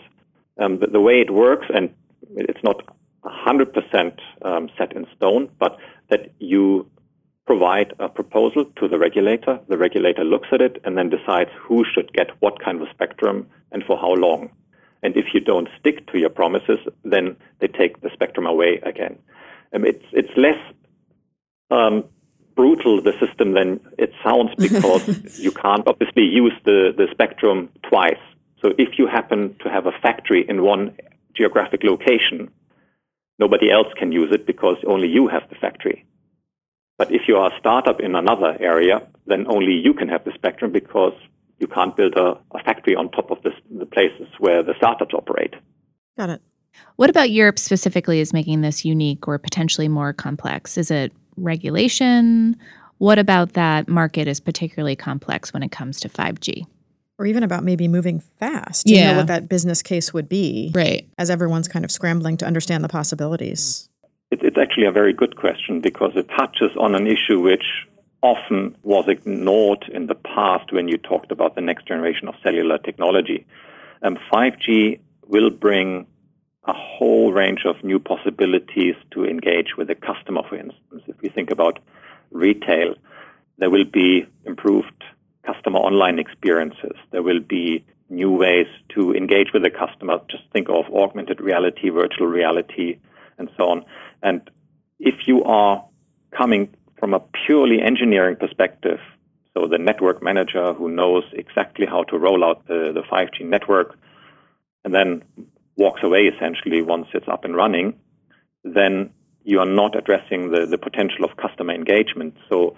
Um, 0.60 0.80
the, 0.80 0.88
the, 0.88 1.02
way 1.08 1.22
it 1.22 1.30
works, 1.30 1.68
and 1.70 1.94
it's 2.36 2.64
not 2.64 2.82
100% 3.24 4.20
um, 4.42 4.70
set 4.78 4.94
in 4.98 5.06
stone, 5.16 5.50
but 5.60 5.78
that 6.10 6.32
you 6.40 6.90
provide 7.46 7.94
a 8.00 8.10
proposal 8.10 8.66
to 8.80 8.88
the 8.88 8.98
regulator. 8.98 9.60
The 9.68 9.78
regulator 9.78 10.24
looks 10.24 10.50
at 10.52 10.62
it 10.62 10.82
and 10.84 10.98
then 10.98 11.10
decides 11.10 11.52
who 11.62 11.86
should 11.92 12.12
get 12.14 12.30
what 12.40 12.64
kind 12.66 12.82
of 12.82 12.88
spectrum 12.90 13.48
and 13.72 13.84
for 13.84 13.98
how 13.98 14.14
long. 14.14 14.50
And 15.04 15.16
if 15.16 15.26
you 15.34 15.40
don't 15.40 15.70
stick 15.80 16.08
to 16.12 16.18
your 16.18 16.30
promises, 16.30 16.80
then 17.04 17.38
they 17.60 17.68
take 17.68 18.02
the 18.02 18.10
spectrum 18.14 18.46
away 18.46 18.82
again. 18.84 19.20
Um, 19.74 19.86
it's 19.86 20.06
it's 20.12 20.36
less 20.36 20.60
um, 21.70 22.06
brutal 22.58 23.02
the 23.02 23.14
system 23.26 23.54
than 23.54 23.80
it 23.98 24.12
sounds 24.24 24.52
because 24.58 25.40
you 25.40 25.52
can't 25.52 25.88
obviously 25.88 26.24
use 26.24 26.54
the, 26.66 26.92
the 26.98 27.08
spectrum 27.12 27.70
twice. 27.90 28.20
So 28.62 28.74
if 28.78 28.98
you 28.98 29.08
happen 29.08 29.56
to 29.64 29.70
have 29.70 29.86
a 29.86 29.94
factory 30.02 30.44
in 30.50 30.64
one 30.64 30.98
geographic 31.36 31.84
location, 31.84 32.50
nobody 33.40 33.72
else 33.72 33.88
can 33.98 34.12
use 34.12 34.34
it 34.34 34.46
because 34.46 34.78
only 34.86 35.08
you 35.08 35.28
have 35.28 35.44
the 35.50 35.56
factory. 35.56 36.06
But 36.98 37.12
if 37.12 37.22
you 37.28 37.38
are 37.38 37.54
a 37.54 37.60
startup 37.60 38.00
in 38.00 38.16
another 38.16 38.58
area, 38.60 39.08
then 39.28 39.46
only 39.48 39.74
you 39.74 39.94
can 39.94 40.10
have 40.10 40.26
the 40.26 40.32
spectrum 40.34 40.72
because 40.72 41.14
you 41.60 41.68
can't 41.68 41.96
build 41.96 42.16
a, 42.16 42.40
a 42.52 42.64
factory 42.66 42.96
on 42.96 43.12
top 43.12 43.30
of 43.30 43.42
this, 43.44 43.54
the 43.70 43.86
places 43.86 44.28
where 44.40 44.64
the 44.64 44.74
startups 44.78 45.14
operate. 45.14 45.54
Got 46.18 46.32
it. 46.32 46.42
What 46.96 47.10
about 47.10 47.30
Europe 47.30 47.60
specifically 47.60 48.20
is 48.20 48.34
making 48.34 48.62
this 48.62 48.84
unique 48.84 49.28
or 49.28 49.38
potentially 49.38 49.88
more 49.88 50.14
complex? 50.14 50.78
Is 50.78 50.90
it 50.90 51.12
regulation? 51.38 52.58
What 52.98 53.20
about 53.20 53.54
that 53.54 53.88
market 53.88 54.28
is 54.28 54.40
particularly 54.40 54.96
complex 54.96 55.54
when 55.54 55.64
it 55.64 55.72
comes 55.72 56.00
to 56.02 56.10
5G? 56.10 56.66
Or 57.20 57.26
even 57.26 57.44
about 57.44 57.64
maybe 57.64 57.88
moving 57.88 58.20
fast. 58.20 58.88
You 58.88 58.98
yeah. 58.98 59.12
know 59.12 59.18
what 59.18 59.28
that 59.28 59.50
business 59.50 59.82
case 59.82 60.14
would 60.14 60.30
be. 60.30 60.72
Right. 60.76 61.08
As 61.18 61.30
everyone's 61.30 61.68
kind 61.68 61.84
of 61.84 61.92
scrambling 61.92 62.38
to 62.38 62.46
understand 62.46 62.84
the 62.84 62.90
possibilities. 62.90 63.90
it's 64.30 64.58
actually 64.58 64.86
a 64.86 64.92
very 64.92 65.14
good 65.14 65.36
question 65.36 65.82
because 65.82 66.12
it 66.16 66.28
touches 66.38 66.72
on 66.78 66.94
an 66.96 67.08
issue 67.08 67.40
which 67.40 67.64
often 68.22 68.76
was 68.84 69.06
ignored 69.08 69.86
in 69.94 70.08
the 70.08 70.16
past 70.16 70.72
when 70.72 70.88
you 70.88 70.98
talked 70.98 71.32
about 71.32 71.56
the 71.56 71.62
next 71.62 71.88
generation 71.88 72.28
of 72.28 72.36
cellular 72.44 72.78
technology. 72.78 73.46
Um, 74.02 74.18
5G 74.32 75.00
will 75.28 75.50
bring 75.50 76.08
a 76.68 76.74
whole 76.74 77.32
range 77.32 77.62
of 77.66 77.84
new 77.84 78.00
possibilities 78.00 78.96
to 79.12 79.26
engage 79.26 79.78
with 79.78 79.88
the 79.88 79.96
customer, 79.96 80.42
for 80.48 80.56
instance. 80.56 81.04
If 81.08 81.22
we 81.22 81.30
think 81.30 81.50
about 81.50 81.80
retail, 82.32 82.96
there 83.58 83.70
will 83.70 83.86
be 83.86 84.28
improved 84.46 85.04
customer 85.46 85.80
online 85.80 86.20
experiences. 86.20 86.96
There 87.12 87.24
will 87.24 87.40
be 87.40 87.86
new 88.10 88.32
ways 88.32 88.68
to 88.90 89.14
engage 89.14 89.54
with 89.54 89.64
the 89.64 89.70
customer. 89.70 90.20
Just 90.30 90.44
think 90.52 90.70
of 90.70 90.86
augmented 90.94 91.40
reality, 91.40 91.90
virtual 91.90 92.28
reality, 92.28 93.00
and 93.38 93.50
so 93.58 93.70
on. 93.70 93.86
And 94.22 94.50
if 95.00 95.28
you 95.28 95.44
are 95.44 95.86
coming 96.32 96.74
from 97.00 97.14
a 97.14 97.22
purely 97.46 97.82
engineering 97.82 98.36
perspective, 98.36 99.00
so 99.54 99.68
the 99.68 99.78
network 99.78 100.22
manager 100.22 100.74
who 100.74 100.90
knows 100.90 101.24
exactly 101.34 101.86
how 101.86 102.04
to 102.04 102.18
roll 102.18 102.44
out 102.44 102.68
the, 102.68 102.92
the 102.94 103.02
5G 103.02 103.46
network 103.46 103.98
and 104.84 104.94
then 104.94 105.24
walks 105.78 106.02
away 106.04 106.24
essentially 106.24 106.82
once 106.82 107.08
it's 107.14 107.28
up 107.28 107.46
and 107.46 107.56
running, 107.56 107.94
then 108.64 109.12
you 109.44 109.60
are 109.60 109.66
not 109.66 109.96
addressing 109.96 110.52
the, 110.52 110.66
the 110.66 110.78
potential 110.78 111.24
of 111.24 111.38
customer 111.38 111.74
engagement. 111.74 112.36
So 112.50 112.76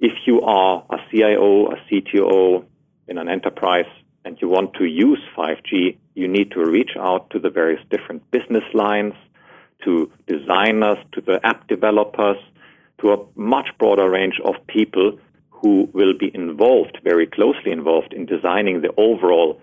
if 0.00 0.12
you 0.26 0.40
are 0.40 0.84
a 0.90 0.96
CIO, 1.10 1.66
a 1.66 1.76
CTO 1.88 2.64
in 3.06 3.18
an 3.18 3.28
enterprise, 3.28 3.86
and 4.24 4.36
you 4.40 4.48
want 4.48 4.74
to 4.74 4.84
use 4.84 5.20
5G, 5.36 5.96
you 6.14 6.28
need 6.28 6.50
to 6.52 6.64
reach 6.64 6.90
out 6.98 7.30
to 7.30 7.38
the 7.38 7.50
various 7.50 7.80
different 7.88 8.28
business 8.30 8.64
lines, 8.74 9.14
to 9.84 10.10
designers, 10.26 10.98
to 11.12 11.20
the 11.20 11.40
app 11.44 11.68
developers, 11.68 12.36
to 13.00 13.12
a 13.12 13.24
much 13.36 13.68
broader 13.78 14.10
range 14.10 14.40
of 14.44 14.54
people 14.66 15.18
who 15.50 15.88
will 15.92 16.16
be 16.18 16.30
involved, 16.34 16.98
very 17.04 17.26
closely 17.26 17.70
involved 17.70 18.12
in 18.12 18.26
designing 18.26 18.82
the 18.82 18.92
overall 18.96 19.60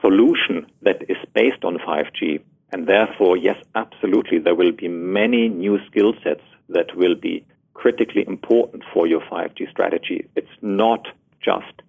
solution 0.00 0.66
that 0.82 1.02
is 1.08 1.16
based 1.34 1.64
on 1.64 1.78
5G. 1.78 2.40
And 2.72 2.86
therefore, 2.86 3.36
yes, 3.36 3.56
absolutely, 3.74 4.38
there 4.38 4.54
will 4.54 4.72
be 4.72 4.88
many 4.88 5.48
new 5.48 5.78
skill 5.86 6.14
sets 6.22 6.42
that 6.68 6.96
will 6.96 7.14
be 7.14 7.46
critically 7.74 8.24
important 8.26 8.82
for 8.92 9.06
your 9.06 9.20
5G 9.20 9.70
strategy. 9.70 10.28
It's 10.34 10.56
not 10.62 11.06
just 11.40 11.82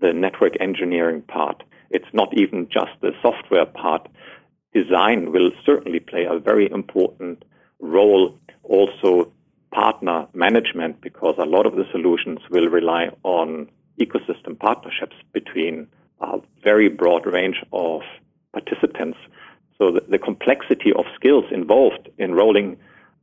the 0.00 0.12
network 0.12 0.52
engineering 0.60 1.22
part. 1.22 1.62
It's 1.90 2.12
not 2.12 2.32
even 2.36 2.68
just 2.68 2.92
the 3.00 3.12
software 3.20 3.66
part. 3.66 4.08
Design 4.72 5.32
will 5.32 5.50
certainly 5.66 6.00
play 6.00 6.24
a 6.24 6.38
very 6.38 6.70
important 6.70 7.44
role 7.80 8.38
also 8.62 9.32
partner 9.72 10.26
management 10.34 11.00
because 11.00 11.34
a 11.38 11.44
lot 11.44 11.66
of 11.66 11.76
the 11.76 11.84
solutions 11.90 12.38
will 12.50 12.68
rely 12.68 13.08
on 13.22 13.68
ecosystem 14.00 14.58
partnerships 14.58 15.16
between 15.32 15.86
a 16.20 16.38
very 16.62 16.88
broad 16.88 17.26
range 17.26 17.62
of 17.72 18.02
participants. 18.52 19.18
So 19.78 19.92
the, 19.92 20.02
the 20.08 20.18
complexity 20.18 20.92
of 20.92 21.04
skills 21.14 21.44
involved 21.50 22.08
in 22.18 22.34
rolling 22.34 22.76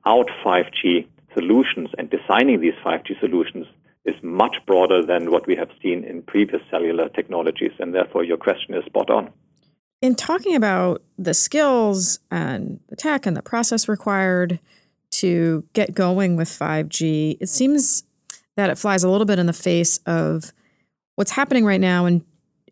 out 0.05 0.27
5G 0.43 1.07
solutions 1.33 1.89
and 1.97 2.09
designing 2.09 2.61
these 2.61 2.73
5G 2.83 3.19
solutions 3.19 3.67
is 4.05 4.15
much 4.23 4.55
broader 4.65 5.05
than 5.05 5.31
what 5.31 5.45
we 5.47 5.55
have 5.55 5.69
seen 5.81 6.03
in 6.03 6.23
previous 6.23 6.61
cellular 6.71 7.09
technologies. 7.09 7.71
And 7.79 7.93
therefore, 7.93 8.23
your 8.23 8.37
question 8.37 8.73
is 8.73 8.85
spot 8.85 9.09
on. 9.09 9.31
In 10.01 10.15
talking 10.15 10.55
about 10.55 11.03
the 11.17 11.33
skills 11.33 12.19
and 12.31 12.79
the 12.87 12.95
tech 12.95 13.25
and 13.25 13.35
the 13.35 13.41
process 13.41 13.89
required, 13.89 14.59
to 15.11 15.65
get 15.73 15.93
going 15.93 16.35
with 16.35 16.47
5G, 16.47 17.37
it 17.39 17.49
seems 17.49 18.03
that 18.55 18.69
it 18.69 18.77
flies 18.77 19.03
a 19.03 19.09
little 19.09 19.25
bit 19.25 19.39
in 19.39 19.45
the 19.45 19.53
face 19.53 19.99
of 20.05 20.51
what's 21.15 21.31
happening 21.31 21.65
right 21.65 21.81
now 21.81 22.05
in 22.05 22.23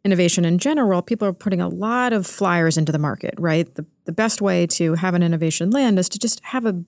innovation 0.05 0.45
in 0.45 0.59
general. 0.59 1.01
People 1.01 1.27
are 1.27 1.33
putting 1.33 1.59
a 1.59 1.67
lot 1.67 2.13
of 2.13 2.27
flyers 2.27 2.77
into 2.77 2.91
the 2.91 2.99
market, 2.99 3.33
right? 3.37 3.73
The, 3.73 3.85
the 4.05 4.11
best 4.11 4.39
way 4.39 4.67
to 4.67 4.93
have 4.93 5.15
an 5.15 5.23
innovation 5.23 5.71
land 5.71 5.97
is 5.97 6.07
to 6.09 6.19
just 6.19 6.39
have 6.45 6.65
a, 6.65 6.83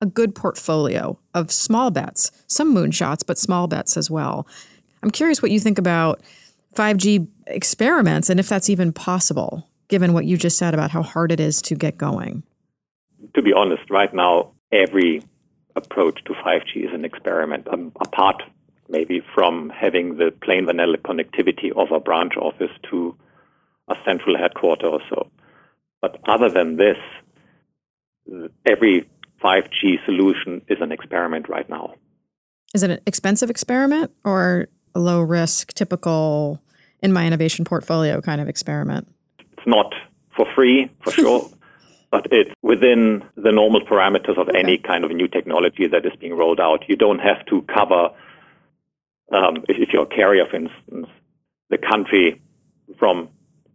a 0.00 0.06
good 0.06 0.34
portfolio 0.34 1.18
of 1.34 1.52
small 1.52 1.90
bets, 1.90 2.32
some 2.48 2.74
moonshots, 2.74 3.24
but 3.24 3.38
small 3.38 3.68
bets 3.68 3.96
as 3.96 4.10
well. 4.10 4.46
I'm 5.02 5.10
curious 5.10 5.40
what 5.40 5.52
you 5.52 5.60
think 5.60 5.78
about 5.78 6.20
5G 6.74 7.28
experiments 7.46 8.28
and 8.28 8.40
if 8.40 8.48
that's 8.48 8.68
even 8.68 8.92
possible, 8.92 9.68
given 9.86 10.12
what 10.12 10.26
you 10.26 10.36
just 10.36 10.58
said 10.58 10.74
about 10.74 10.90
how 10.90 11.02
hard 11.02 11.30
it 11.30 11.40
is 11.40 11.62
to 11.62 11.76
get 11.76 11.96
going. 11.96 12.42
To 13.34 13.42
be 13.42 13.52
honest, 13.52 13.88
right 13.88 14.12
now, 14.12 14.52
every 14.72 15.22
approach 15.76 16.24
to 16.24 16.32
5G 16.32 16.88
is 16.88 16.92
an 16.92 17.04
experiment, 17.04 17.68
um, 17.68 17.92
apart 18.00 18.42
maybe 18.88 19.22
from 19.34 19.70
having 19.70 20.16
the 20.16 20.32
plain 20.42 20.66
vanilla 20.66 20.98
connectivity 20.98 21.70
of 21.76 21.92
a 21.92 22.00
branch 22.00 22.34
office 22.36 22.70
to 22.90 23.16
a 23.88 23.94
central 24.04 24.36
headquarter 24.36 24.86
or 24.86 25.00
so. 25.08 25.30
But 26.00 26.20
other 26.28 26.48
than 26.48 26.76
this, 26.76 26.96
every 28.66 29.08
5G 29.42 30.04
solution 30.04 30.62
is 30.68 30.78
an 30.80 30.92
experiment 30.92 31.48
right 31.48 31.68
now. 31.68 31.94
Is 32.74 32.82
it 32.82 32.90
an 32.90 33.00
expensive 33.06 33.50
experiment 33.50 34.10
or 34.24 34.68
a 34.94 34.98
low 34.98 35.20
risk, 35.20 35.72
typical 35.72 36.60
in 37.02 37.12
my 37.12 37.26
innovation 37.26 37.64
portfolio 37.64 38.20
kind 38.20 38.40
of 38.40 38.48
experiment? 38.48 39.08
It's 39.38 39.66
not 39.66 39.94
for 40.36 40.46
free, 40.54 40.90
for 41.02 41.10
sure 41.12 41.50
but 42.10 42.26
it's 42.30 42.50
within 42.62 43.22
the 43.36 43.52
normal 43.52 43.84
parameters 43.84 44.38
of 44.38 44.48
okay. 44.48 44.58
any 44.58 44.78
kind 44.78 45.04
of 45.04 45.10
new 45.10 45.28
technology 45.28 45.86
that 45.86 46.06
is 46.06 46.12
being 46.20 46.34
rolled 46.36 46.60
out. 46.60 46.84
You 46.88 46.96
don't 46.96 47.18
have 47.18 47.44
to 47.46 47.62
cover, 47.62 48.10
um, 49.32 49.64
if, 49.68 49.92
you're 49.92 50.04
a 50.04 50.06
carrier, 50.06 50.46
for 50.46 50.56
instance, 50.56 51.08
the 51.70 51.78
country 51.78 52.40
from 52.98 53.28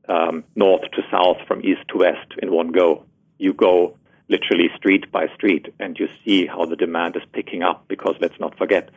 um, 0.09 0.43
north 0.55 0.81
to 0.93 1.01
south, 1.11 1.37
from 1.47 1.61
east 1.61 1.81
to 1.89 1.99
west 1.99 2.33
in 2.41 2.51
one 2.51 2.71
go. 2.71 3.05
You 3.37 3.53
go 3.53 3.97
literally 4.29 4.69
street 4.77 5.11
by 5.11 5.27
street 5.35 5.67
and 5.79 5.97
you 5.99 6.07
see 6.23 6.47
how 6.47 6.65
the 6.65 6.75
demand 6.75 7.15
is 7.15 7.23
picking 7.33 7.61
up 7.61 7.85
because 7.87 8.15
let's 8.19 8.39
not 8.39 8.57
forget 8.57 8.89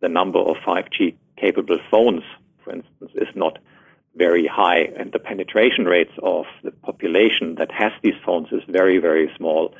the 0.00 0.08
number 0.08 0.38
of 0.38 0.56
5G 0.66 1.16
capable 1.36 1.78
phones, 1.90 2.22
for 2.62 2.72
instance, 2.72 3.10
is 3.14 3.28
not 3.34 3.58
very 4.16 4.46
high, 4.46 4.82
and 4.96 5.12
the 5.12 5.18
penetration 5.18 5.86
rates 5.86 6.12
of 6.22 6.44
the 6.62 6.70
population 6.70 7.56
that 7.56 7.72
has 7.72 7.92
these 8.02 8.14
phones 8.24 8.48
is 8.52 8.62
very, 8.68 8.98
very 8.98 9.30
small. 9.36 9.74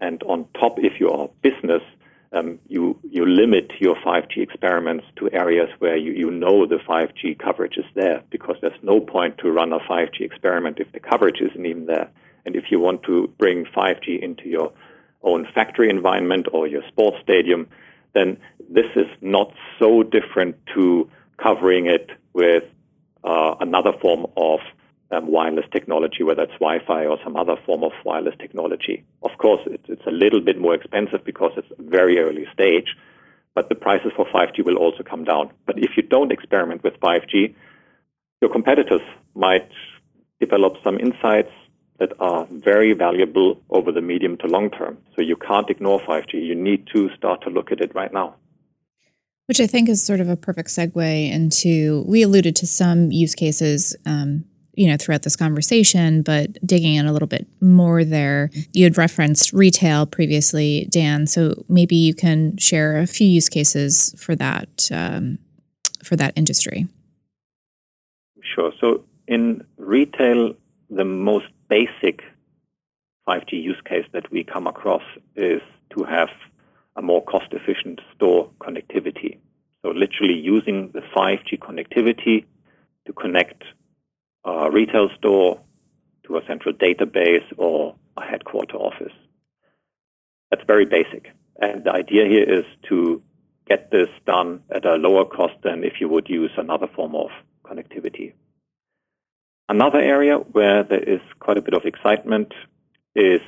And 0.00 0.22
on 0.22 0.46
top, 0.58 0.78
if 0.78 1.00
you 1.00 1.10
are 1.10 1.24
a 1.24 1.28
business, 1.42 1.82
um, 2.32 2.58
you 2.68 2.98
you 3.02 3.26
limit 3.26 3.72
your 3.80 3.96
5G 3.96 4.38
experiments 4.38 5.04
to 5.16 5.30
areas 5.32 5.68
where 5.80 5.96
you, 5.96 6.12
you 6.12 6.30
know 6.30 6.66
the 6.66 6.76
5G 6.76 7.38
coverage 7.38 7.76
is 7.76 7.84
there, 7.94 8.22
because 8.30 8.56
there's 8.60 8.82
no 8.82 9.00
point 9.00 9.38
to 9.38 9.50
run 9.50 9.72
a 9.72 9.80
5G 9.80 10.20
experiment 10.20 10.78
if 10.78 10.90
the 10.92 11.00
coverage 11.00 11.40
isn't 11.40 11.66
even 11.66 11.86
there. 11.86 12.10
And 12.46 12.56
if 12.56 12.64
you 12.70 12.78
want 12.78 13.02
to 13.04 13.28
bring 13.38 13.64
5G 13.66 14.22
into 14.22 14.48
your 14.48 14.72
own 15.22 15.46
factory 15.54 15.90
environment 15.90 16.46
or 16.52 16.66
your 16.66 16.82
sports 16.88 17.18
stadium, 17.22 17.68
then 18.14 18.38
this 18.68 18.86
is 18.96 19.06
not 19.20 19.52
so 19.78 20.02
different 20.02 20.56
to 20.74 21.10
covering 21.36 21.86
it 21.86 22.10
with 22.32 22.64
uh, 23.24 23.56
another 23.60 23.92
form 24.00 24.26
of 24.36 24.60
um, 25.12 25.26
wireless 25.26 25.66
technology, 25.72 26.22
whether 26.22 26.42
it's 26.42 26.52
Wi-Fi 26.60 27.06
or 27.06 27.18
some 27.24 27.36
other 27.36 27.56
form 27.66 27.82
of 27.82 27.92
wireless 28.04 28.34
technology. 28.38 29.04
Of 29.22 29.30
course, 29.38 29.60
it's, 29.66 29.84
it's 29.88 30.06
a 30.06 30.10
little 30.10 30.40
bit 30.40 30.58
more 30.58 30.74
expensive 30.74 31.24
because 31.24 31.52
it's 31.56 31.68
very 31.78 32.18
early 32.18 32.46
stage, 32.52 32.96
but 33.54 33.68
the 33.68 33.74
prices 33.74 34.12
for 34.16 34.26
5G 34.26 34.64
will 34.64 34.76
also 34.76 35.02
come 35.02 35.24
down. 35.24 35.50
But 35.66 35.78
if 35.78 35.90
you 35.96 36.02
don't 36.02 36.32
experiment 36.32 36.84
with 36.84 36.94
5G, 37.00 37.54
your 38.40 38.50
competitors 38.50 39.02
might 39.34 39.68
develop 40.40 40.74
some 40.82 40.98
insights 40.98 41.50
that 41.98 42.12
are 42.18 42.46
very 42.50 42.94
valuable 42.94 43.60
over 43.68 43.92
the 43.92 44.00
medium 44.00 44.36
to 44.38 44.46
long 44.46 44.70
term. 44.70 44.96
So 45.14 45.22
you 45.22 45.36
can't 45.36 45.68
ignore 45.68 46.00
5G. 46.00 46.34
You 46.34 46.54
need 46.54 46.86
to 46.94 47.10
start 47.16 47.42
to 47.42 47.50
look 47.50 47.70
at 47.70 47.80
it 47.80 47.94
right 47.94 48.12
now. 48.12 48.36
Which 49.46 49.60
I 49.60 49.66
think 49.66 49.88
is 49.88 50.02
sort 50.02 50.20
of 50.20 50.28
a 50.28 50.36
perfect 50.36 50.68
segue 50.68 51.30
into. 51.30 52.04
We 52.06 52.22
alluded 52.22 52.56
to 52.56 52.66
some 52.66 53.10
use 53.10 53.34
cases 53.34 53.96
um, 54.06 54.44
you 54.80 54.86
know, 54.86 54.96
throughout 54.96 55.24
this 55.24 55.36
conversation, 55.36 56.22
but 56.22 56.56
digging 56.66 56.94
in 56.94 57.04
a 57.04 57.12
little 57.12 57.28
bit 57.28 57.46
more 57.60 58.02
there. 58.02 58.48
You 58.72 58.84
had 58.84 58.96
referenced 58.96 59.52
retail 59.52 60.06
previously, 60.06 60.88
Dan, 60.90 61.26
so 61.26 61.66
maybe 61.68 61.96
you 61.96 62.14
can 62.14 62.56
share 62.56 62.96
a 62.96 63.06
few 63.06 63.26
use 63.26 63.50
cases 63.50 64.14
for 64.16 64.34
that 64.36 64.88
um, 64.90 65.38
for 66.02 66.16
that 66.16 66.32
industry. 66.34 66.88
Sure. 68.54 68.72
So 68.80 69.04
in 69.28 69.64
retail, 69.76 70.54
the 70.88 71.04
most 71.04 71.48
basic 71.68 72.22
5G 73.28 73.52
use 73.52 73.82
case 73.84 74.06
that 74.14 74.32
we 74.32 74.44
come 74.44 74.66
across 74.66 75.04
is 75.36 75.60
to 75.94 76.04
have 76.04 76.30
a 76.96 77.02
more 77.02 77.22
cost 77.22 77.52
efficient 77.52 78.00
store 78.14 78.48
connectivity. 78.62 79.36
So 79.82 79.90
literally 79.90 80.40
using 80.40 80.90
the 80.94 81.02
5G 81.14 81.58
connectivity 81.58 82.46
to 83.06 83.12
connect 83.12 83.62
a 84.44 84.70
retail 84.70 85.08
store 85.18 85.60
to 86.26 86.36
a 86.36 86.46
central 86.46 86.74
database 86.74 87.44
or 87.56 87.96
a 88.16 88.24
headquarter 88.24 88.76
office. 88.76 89.12
That's 90.50 90.62
very 90.66 90.86
basic. 90.86 91.28
And 91.60 91.84
the 91.84 91.92
idea 91.92 92.26
here 92.26 92.58
is 92.58 92.64
to 92.88 93.22
get 93.68 93.90
this 93.90 94.08
done 94.26 94.62
at 94.74 94.84
a 94.84 94.94
lower 94.96 95.24
cost 95.24 95.54
than 95.62 95.84
if 95.84 96.00
you 96.00 96.08
would 96.08 96.28
use 96.28 96.50
another 96.56 96.88
form 96.94 97.14
of 97.14 97.30
connectivity. 97.64 98.32
Another 99.68 100.00
area 100.00 100.36
where 100.36 100.82
there 100.82 101.02
is 101.02 101.20
quite 101.38 101.56
a 101.56 101.62
bit 101.62 101.74
of 101.74 101.84
excitement 101.84 102.52
is 103.14 103.40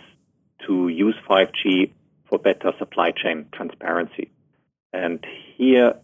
to 0.66 0.88
use 0.88 1.16
5G 1.28 1.92
for 2.28 2.38
better 2.38 2.72
supply 2.78 3.10
chain 3.10 3.46
transparency. 3.52 4.30
And 4.92 5.24
here, 5.56 5.94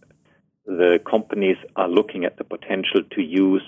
the 0.65 0.99
companies 1.09 1.57
are 1.75 1.87
looking 1.87 2.25
at 2.25 2.37
the 2.37 2.43
potential 2.43 3.03
to 3.11 3.21
use 3.21 3.63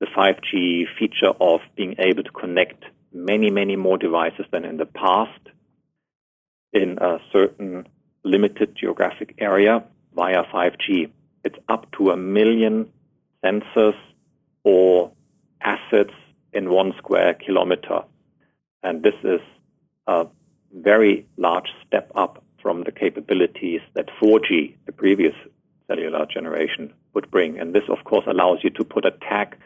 the 0.00 0.06
5G 0.06 0.84
feature 0.98 1.32
of 1.40 1.60
being 1.76 1.96
able 1.98 2.22
to 2.22 2.30
connect 2.30 2.84
many, 3.12 3.50
many 3.50 3.76
more 3.76 3.96
devices 3.96 4.44
than 4.52 4.64
in 4.64 4.76
the 4.76 4.86
past 4.86 5.40
in 6.72 6.98
a 6.98 7.18
certain 7.32 7.86
limited 8.22 8.76
geographic 8.76 9.34
area 9.38 9.84
via 10.14 10.44
5G. 10.52 11.10
It's 11.44 11.58
up 11.68 11.90
to 11.92 12.10
a 12.10 12.16
million 12.16 12.92
sensors 13.44 13.96
or 14.64 15.12
assets 15.60 16.14
in 16.52 16.70
one 16.70 16.92
square 16.98 17.34
kilometer. 17.34 18.02
And 18.82 19.02
this 19.02 19.14
is 19.22 19.40
a 20.06 20.26
very 20.74 21.26
large 21.36 21.68
step 21.86 22.10
up 22.14 22.42
from 22.60 22.82
the 22.82 22.92
capabilities 22.92 23.80
that 23.94 24.08
4G, 24.20 24.74
the 24.86 24.92
previous 24.92 25.34
cellular 25.86 26.26
generation, 26.26 26.92
would 27.14 27.30
bring. 27.30 27.58
And 27.58 27.74
this, 27.74 27.84
of 27.88 28.04
course, 28.04 28.24
allows 28.26 28.58
you 28.62 28.70
to 28.70 28.84
put 28.84 29.04
a 29.04 29.12
tag 29.12 29.56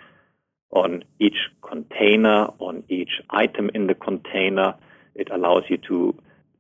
on 0.71 1.05
each 1.19 1.49
container, 1.63 2.49
on 2.59 2.85
each 2.89 3.21
item 3.31 3.71
in 3.75 3.87
the 3.87 3.95
container. 3.95 4.75
It 5.15 5.29
allows 5.31 5.65
you 5.69 5.77
to 5.89 6.15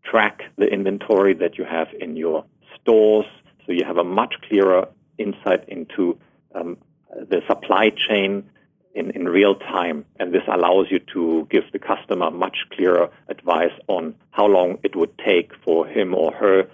track 0.04 0.42
the 0.56 0.66
inventory 0.66 1.34
that 1.34 1.58
you 1.58 1.64
have 1.64 1.88
in 1.98 2.16
your 2.16 2.44
stores. 2.80 3.26
So 3.66 3.72
you 3.72 3.84
have 3.84 3.98
a 3.98 4.04
much 4.04 4.34
clearer 4.48 4.88
insight 5.18 5.68
into 5.68 6.18
um, 6.54 6.78
the 7.10 7.42
supply 7.46 7.90
chain 7.90 8.50
in, 8.94 9.10
in 9.12 9.28
real 9.28 9.54
time. 9.54 10.04
And 10.18 10.32
this 10.32 10.42
allows 10.48 10.86
you 10.90 10.98
to 11.14 11.46
give 11.50 11.64
the 11.72 11.78
customer 11.78 12.30
much 12.30 12.58
clearer 12.72 13.10
advice 13.28 13.72
on 13.86 14.14
how 14.30 14.46
long 14.46 14.78
it 14.82 14.96
would 14.96 15.16
take 15.18 15.52
for 15.64 15.86
him 15.86 16.14
or 16.14 16.32
her 16.32 16.68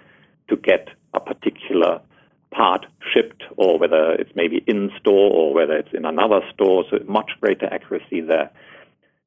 to 0.49 0.57
get 0.57 0.89
a 1.13 1.21
particular 1.21 2.01
part 2.51 2.87
shipped 3.13 3.43
or 3.57 3.79
whether 3.79 4.13
it's 4.13 4.31
maybe 4.35 4.63
in 4.67 4.91
store 5.01 5.31
or 5.33 5.55
whether 5.55 5.77
it's 5.77 5.93
in 5.93 6.05
another 6.05 6.41
store. 6.55 6.85
So 6.91 6.99
much 7.07 7.31
greater 7.41 7.67
accuracy 7.67 8.21
there. 8.21 8.51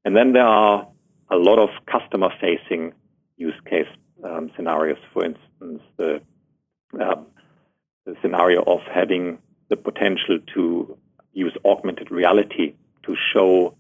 And 0.06 0.16
then 0.16 0.34
there 0.34 0.48
are 0.48 0.88
a 1.30 1.36
lot 1.36 1.60
of 1.60 1.70
customer 1.86 2.30
facing 2.40 2.94
use 3.38 3.60
case 3.70 3.88
um, 4.24 4.52
scenarios. 4.56 4.98
For 5.14 5.26
instance, 5.26 5.82
the, 5.98 6.22
um, 7.00 7.28
the 8.06 8.16
scenario 8.22 8.64
of 8.64 8.80
having 8.92 9.40
the 9.70 9.76
potential 9.78 10.40
to 10.56 10.98
use 11.34 11.56
augmented 11.64 12.12
reality 12.12 12.74
to 13.04 13.16
show 13.34 13.76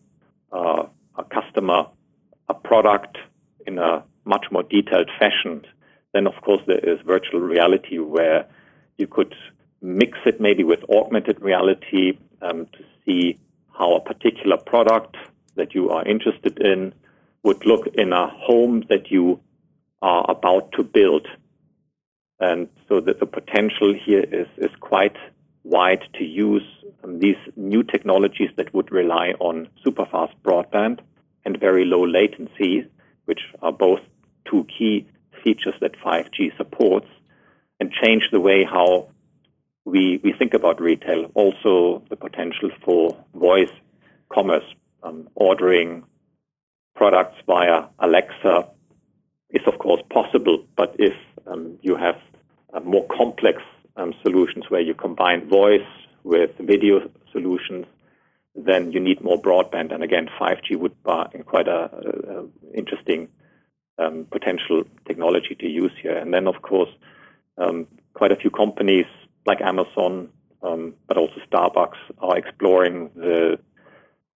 uh, 0.51 0.83
a 1.17 1.23
customer 1.23 1.87
a 2.47 2.53
product 2.53 3.17
in 3.65 3.77
a 3.77 4.03
much 4.25 4.47
more 4.51 4.63
detailed 4.63 5.09
fashion. 5.19 5.65
Then, 6.13 6.27
of 6.27 6.33
course, 6.41 6.61
there 6.65 6.79
is 6.79 6.99
virtual 7.05 7.39
reality 7.39 7.99
where 7.99 8.47
you 8.99 9.07
could 9.07 9.33
mix 9.81 10.17
it 10.25 10.41
maybe 10.41 10.63
with 10.63 10.83
augmented 10.89 11.41
reality 11.41 12.17
um, 12.41 12.65
to 12.73 12.83
see 13.05 13.39
how 13.71 13.95
a 13.95 14.01
particular 14.01 14.57
product 14.57 15.15
that 15.55 15.73
you 15.73 15.89
are 15.89 16.05
interested 16.05 16.59
in 16.59 16.93
would 17.43 17.65
look 17.65 17.87
in 17.95 18.11
a 18.11 18.27
home 18.27 18.83
that 18.89 19.09
you 19.09 19.39
are 20.01 20.29
about 20.29 20.71
to 20.73 20.83
build. 20.83 21.27
And 22.39 22.69
so 22.87 22.99
that 23.01 23.19
the 23.19 23.25
potential 23.25 23.93
here 23.93 24.23
is, 24.23 24.47
is 24.57 24.71
quite 24.79 25.15
wide 25.63 26.03
to 26.13 26.23
use 26.23 26.63
um, 27.03 27.19
these 27.19 27.37
new 27.55 27.83
technologies 27.83 28.49
that 28.57 28.73
would 28.73 28.91
rely 28.91 29.33
on 29.39 29.69
super 29.83 30.05
fast 30.05 30.33
broadband 30.43 30.99
and 31.45 31.59
very 31.59 31.85
low 31.85 32.05
latency, 32.05 32.85
which 33.25 33.41
are 33.61 33.71
both 33.71 34.01
two 34.49 34.65
key 34.65 35.07
features 35.43 35.75
that 35.79 35.99
5G 35.99 36.55
supports 36.57 37.07
and 37.79 37.91
change 37.91 38.23
the 38.31 38.39
way 38.39 38.63
how 38.63 39.09
we, 39.85 40.19
we 40.23 40.33
think 40.37 40.53
about 40.53 40.81
retail. 40.81 41.31
Also, 41.33 42.03
the 42.09 42.15
potential 42.15 42.69
for 42.83 43.17
voice 43.33 43.71
commerce, 44.31 44.63
um, 45.03 45.27
ordering 45.35 46.03
products 46.95 47.37
via 47.47 47.85
Alexa 47.99 48.69
is, 49.51 49.61
of 49.65 49.79
course, 49.79 50.01
possible. 50.09 50.65
But 50.75 50.95
if 50.99 51.13
um, 51.47 51.79
you 51.81 51.95
have 51.95 52.15
uh, 52.73 52.81
more 52.81 53.07
complex 53.07 53.61
um, 53.95 54.13
solutions 54.21 54.65
where 54.69 54.81
you 54.81 54.93
combine 54.93 55.49
voice 55.49 55.87
with 56.23 56.51
video 56.59 57.09
solutions, 57.31 57.85
then 58.55 58.91
you 58.91 58.99
need 58.99 59.23
more 59.23 59.41
broadband. 59.41 59.93
And 59.93 60.03
again, 60.03 60.27
5G 60.39 60.77
would 60.77 60.95
be 61.03 61.39
quite 61.43 61.67
a, 61.67 61.89
a, 61.93 62.39
a 62.39 62.45
interesting 62.75 63.29
um, 63.97 64.27
potential 64.31 64.83
technology 65.07 65.55
to 65.59 65.67
use 65.67 65.91
here. 66.01 66.17
And 66.17 66.33
then, 66.33 66.47
of 66.47 66.61
course, 66.61 66.89
um, 67.59 67.87
quite 68.13 68.31
a 68.31 68.35
few 68.35 68.49
companies 68.49 69.05
like 69.45 69.61
Amazon, 69.61 70.29
um, 70.63 70.93
but 71.07 71.17
also 71.17 71.35
Starbucks, 71.51 71.97
are 72.19 72.37
exploring 72.37 73.09
the 73.15 73.59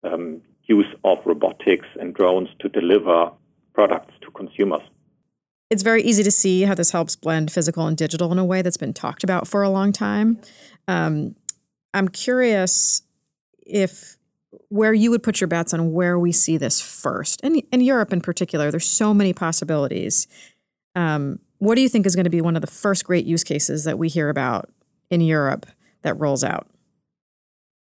um, 0.03 0.41
use 0.65 0.87
of 1.03 1.17
robotics 1.25 1.87
and 1.99 2.13
drones 2.13 2.49
to 2.59 2.69
deliver 2.69 3.31
products 3.73 4.13
to 4.21 4.31
consumers. 4.31 4.81
It's 5.69 5.83
very 5.83 6.03
easy 6.03 6.23
to 6.23 6.31
see 6.31 6.61
how 6.61 6.75
this 6.75 6.91
helps 6.91 7.15
blend 7.15 7.51
physical 7.51 7.87
and 7.87 7.97
digital 7.97 8.31
in 8.31 8.37
a 8.37 8.45
way 8.45 8.61
that's 8.61 8.77
been 8.77 8.93
talked 8.93 9.23
about 9.23 9.47
for 9.47 9.63
a 9.63 9.69
long 9.69 9.91
time. 9.91 10.39
Um, 10.87 11.35
I'm 11.93 12.07
curious 12.07 13.01
if 13.65 14.17
where 14.69 14.93
you 14.93 15.09
would 15.09 15.23
put 15.23 15.41
your 15.41 15.47
bets 15.47 15.73
on 15.73 15.93
where 15.93 16.19
we 16.19 16.31
see 16.31 16.57
this 16.57 16.79
first, 16.79 17.41
and 17.43 17.61
in 17.71 17.81
Europe 17.81 18.13
in 18.13 18.21
particular, 18.21 18.69
there's 18.69 18.89
so 18.89 19.13
many 19.13 19.33
possibilities. 19.33 20.27
Um, 20.95 21.39
what 21.63 21.75
do 21.75 21.81
you 21.81 21.89
think 21.89 22.05
is 22.05 22.15
going 22.15 22.25
to 22.25 22.29
be 22.29 22.41
one 22.41 22.55
of 22.55 22.61
the 22.61 22.67
first 22.67 23.05
great 23.05 23.25
use 23.25 23.43
cases 23.43 23.85
that 23.85 23.97
we 23.97 24.09
hear 24.09 24.29
about 24.29 24.69
in 25.09 25.21
Europe 25.21 25.65
that 26.01 26.19
rolls 26.19 26.43
out? 26.43 26.67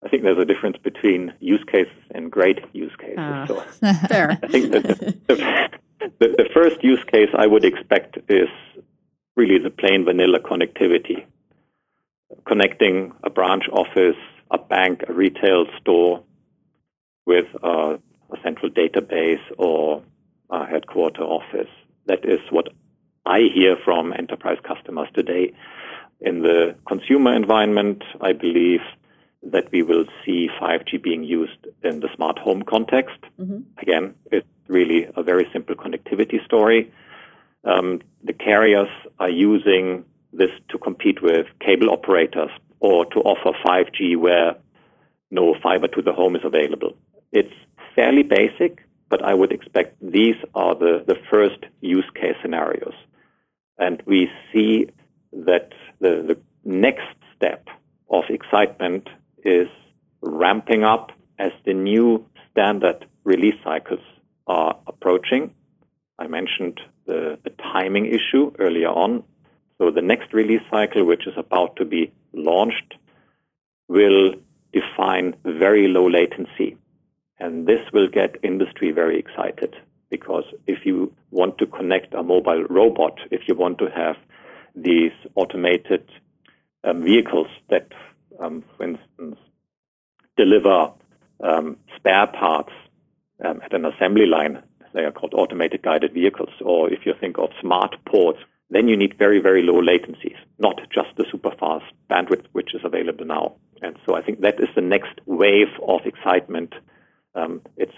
I 0.05 0.09
think 0.09 0.23
there's 0.23 0.39
a 0.39 0.45
difference 0.45 0.77
between 0.83 1.35
use 1.41 1.65
cases 1.71 1.93
and 2.13 2.31
great 2.31 2.61
use 2.73 2.95
cases. 2.99 3.19
Uh, 3.19 3.47
so 3.47 3.61
fair. 4.09 4.39
I 4.43 4.47
think 4.47 4.71
that 4.73 4.83
the, 5.27 5.71
the, 6.21 6.29
the, 6.29 6.49
first 6.55 6.83
use 6.83 7.03
case 7.11 7.29
I 7.37 7.47
would 7.47 7.65
expect 7.65 8.19
is 8.29 8.49
really 9.37 9.59
the 9.59 9.71
plain 9.71 10.05
vanilla 10.05 10.39
connectivity, 10.41 11.27
connecting 12.47 13.13
a 13.25 13.31
branch 13.31 13.65
office, 13.73 14.17
a 14.51 14.59
bank, 14.59 15.03
a 15.09 15.13
retail 15.13 15.67
store 15.81 16.23
with 17.27 17.47
a, 17.63 17.99
a 18.31 18.37
central 18.43 18.71
database 18.71 19.43
or 19.59 20.03
a 20.51 20.65
headquarter 20.65 21.23
office. 21.23 21.71
That 22.07 22.25
is 22.25 22.39
what 22.51 22.69
I 23.27 23.41
hear 23.53 23.77
from 23.85 24.13
enterprise 24.13 24.59
customers 24.67 25.09
today. 25.15 25.53
In 26.21 26.43
the 26.43 26.77
consumer 26.87 27.35
environment, 27.35 28.03
I 28.21 28.33
believe 28.33 28.81
that 29.43 29.71
we 29.73 29.83
will 29.83 30.07
see 30.25 30.49
5G 30.61 31.03
being 31.03 31.25
used 31.25 31.67
in 31.83 32.01
the 32.01 32.09
smart 32.15 32.39
home 32.39 32.63
context. 32.63 33.19
Mm-hmm. 33.41 33.61
Again, 33.79 34.15
it's 34.31 34.47
really 34.69 35.09
a 35.15 35.23
very 35.23 35.49
simple 35.53 35.75
connectivity 35.75 36.45
story. 36.45 36.93
Um, 37.65 38.01
the 38.23 38.33
carriers 38.33 38.89
are 39.19 39.29
using 39.29 40.05
this 40.33 40.51
to 40.71 40.79
compete 40.79 41.23
with 41.23 41.47
cable 41.61 41.91
operators 41.91 42.51
or 42.81 43.07
to 43.07 43.21
offer 43.21 43.57
5G 43.67 44.17
where 44.17 44.57
no 45.31 45.55
fiber 45.63 45.89
to 45.89 46.03
the 46.03 46.13
home 46.13 46.37
is 46.37 46.43
available. 46.45 46.97
It's 47.33 47.53
fairly 47.95 48.23
basic, 48.23 48.83
but 49.09 49.25
I 49.25 49.35
would 49.35 49.53
expect 49.53 49.97
these 50.01 50.37
are 50.55 50.75
the, 50.75 51.05
the 51.07 51.17
first 51.31 51.59
use 51.81 52.09
case 52.15 52.37
scenarios. 52.43 52.95
And 53.79 54.03
we 54.07 54.31
see 54.53 54.89
that 55.33 55.73
the, 56.01 56.25
the 56.27 56.41
next 56.65 57.07
step 57.37 57.69
of 58.11 58.25
excitement 58.31 59.09
is 59.45 59.69
ramping 60.23 60.85
up 60.85 61.13
as 61.39 61.53
the 61.65 61.75
new 61.75 62.27
standard 62.51 63.07
release 63.25 63.57
cycles 63.63 64.01
are 64.47 64.79
approaching. 64.87 65.55
I 66.19 66.27
mentioned 66.27 66.81
the, 67.07 67.39
the 67.45 67.51
timing 67.51 68.07
issue 68.07 68.53
earlier 68.59 68.89
on. 68.89 69.25
So 69.79 69.91
the 69.91 70.03
next 70.03 70.33
release 70.33 70.63
cycle, 70.71 71.05
which 71.05 71.27
is 71.27 71.35
about 71.37 71.77
to 71.77 71.85
be 71.85 72.13
launched, 72.33 72.95
will 73.89 74.35
define 74.73 75.35
very 75.45 75.89
low 75.89 76.09
latency. 76.09 76.77
And 77.39 77.67
this 77.67 77.81
will 77.93 78.09
get 78.09 78.37
industry 78.43 78.93
very 78.93 79.19
excited 79.19 79.75
because 80.09 80.45
if 80.67 80.87
you 80.87 81.13
want 81.37 81.59
to 81.59 81.67
connect 81.67 82.15
a 82.15 82.23
mobile 82.23 82.65
robot, 82.65 83.19
if 83.31 83.43
you 83.47 83.55
want 83.55 83.79
to 83.79 83.89
have 83.95 84.17
these 84.75 85.13
automated 85.35 86.05
um, 86.83 87.05
vehicles 87.05 87.49
that, 87.69 87.89
um, 88.41 88.65
for 88.77 88.85
instance, 88.85 89.37
deliver 90.37 90.93
um, 91.41 91.77
spare 91.97 92.27
parts 92.27 92.73
um, 93.45 93.61
at 93.63 93.75
an 93.75 93.85
assembly 93.85 94.27
line, 94.27 94.63
they 94.95 95.03
are 95.03 95.13
called 95.13 95.35
automated 95.35 95.83
guided 95.83 96.15
vehicles, 96.15 96.55
or 96.61 96.91
if 96.91 97.05
you 97.05 97.13
think 97.21 97.37
of 97.39 97.51
smart 97.61 97.95
ports, 98.07 98.39
then 98.71 98.89
you 98.89 98.97
need 98.97 99.19
very, 99.19 99.41
very 99.41 99.63
low 99.63 99.81
latencies, 99.81 100.39
not 100.59 100.81
just 100.93 101.09
the 101.17 101.27
super 101.31 101.53
fast 101.61 101.85
bandwidth 102.11 102.47
which 102.53 102.75
is 102.75 102.81
available 102.83 103.27
now. 103.27 103.57
And 103.83 103.97
so 104.07 104.17
I 104.17 104.23
think 104.23 104.41
that 104.41 104.59
is 104.59 104.69
the 104.75 104.81
next 104.81 105.21
wave 105.27 105.73
of 105.87 106.01
excitement. 106.07 106.73
Um, 107.35 107.61
it's 107.77 107.93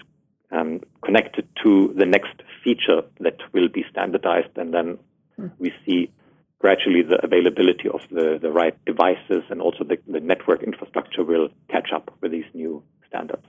um, 0.51 0.81
connected 1.03 1.47
to 1.63 1.93
the 1.97 2.05
next 2.05 2.35
feature 2.63 3.01
that 3.19 3.37
will 3.53 3.69
be 3.69 3.85
standardized, 3.89 4.57
and 4.57 4.73
then 4.73 4.97
mm. 5.39 5.51
we 5.59 5.73
see 5.85 6.11
gradually 6.59 7.01
the 7.01 7.23
availability 7.23 7.87
of 7.89 8.01
the, 8.11 8.37
the 8.41 8.51
right 8.51 8.77
devices 8.85 9.43
and 9.49 9.61
also 9.61 9.83
the, 9.83 9.97
the 10.07 10.19
network 10.19 10.61
infrastructure 10.61 11.23
will 11.23 11.49
catch 11.69 11.89
up 11.93 12.11
with 12.21 12.31
these 12.31 12.45
new 12.53 12.83
standards. 13.07 13.45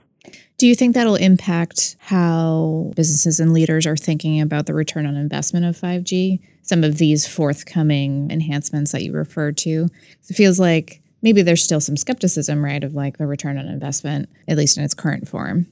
Do 0.57 0.67
you 0.67 0.75
think 0.75 0.93
that'll 0.93 1.15
impact 1.15 1.97
how 1.99 2.93
businesses 2.95 3.39
and 3.39 3.51
leaders 3.51 3.85
are 3.87 3.97
thinking 3.97 4.39
about 4.39 4.65
the 4.65 4.73
return 4.73 5.05
on 5.05 5.15
investment 5.15 5.65
of 5.65 5.75
5G? 5.75 6.39
Some 6.61 6.83
of 6.83 6.99
these 6.99 7.27
forthcoming 7.27 8.29
enhancements 8.29 8.91
that 8.91 9.01
you 9.01 9.11
referred 9.11 9.57
to. 9.57 9.87
It 10.29 10.35
feels 10.35 10.59
like 10.59 11.01
maybe 11.21 11.41
there's 11.41 11.63
still 11.63 11.81
some 11.81 11.97
skepticism, 11.97 12.63
right, 12.63 12.83
of 12.83 12.93
like 12.93 13.17
the 13.17 13.25
return 13.25 13.57
on 13.57 13.67
investment, 13.67 14.29
at 14.47 14.57
least 14.57 14.77
in 14.77 14.83
its 14.83 14.93
current 14.93 15.27
form. 15.27 15.65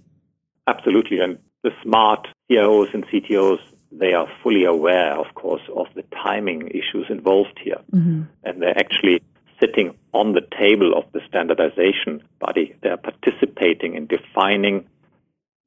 Absolutely. 0.68 1.20
And 1.20 1.38
the 1.64 1.72
smart 1.84 2.28
CIOs 2.50 2.94
and 2.94 3.06
CTOs, 3.08 3.60
they 3.92 4.14
are 4.14 4.28
fully 4.44 4.66
aware, 4.66 5.14
of 5.18 5.34
course, 5.36 5.62
of 5.76 5.88
the 5.96 6.04
timing 6.24 6.68
issues 6.70 7.06
involved 7.10 7.60
here. 7.64 7.82
Mm-hmm. 7.92 8.24
And 8.44 8.62
they're 8.62 8.78
actually 8.78 9.22
sitting 9.60 9.98
on 10.14 10.34
the 10.34 10.48
table 10.58 10.94
of 10.96 11.06
the 11.12 11.22
standardization 11.28 12.24
body. 12.40 12.76
They're 12.82 12.98
participating 12.98 13.96
in 13.96 14.08
defining 14.08 14.88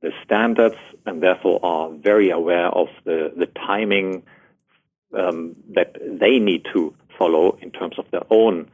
the 0.00 0.10
standards 0.24 0.76
and 1.06 1.22
therefore 1.22 1.60
are 1.62 1.90
very 1.90 2.30
aware 2.30 2.66
of 2.66 2.88
the, 3.04 3.32
the 3.36 3.46
timing 3.46 4.22
um, 5.16 5.56
that 5.74 5.94
they 5.94 6.38
need 6.38 6.66
to 6.72 6.94
follow 7.18 7.58
in 7.60 7.70
terms 7.70 7.98
of 7.98 8.06
their 8.10 8.24
own 8.30 8.70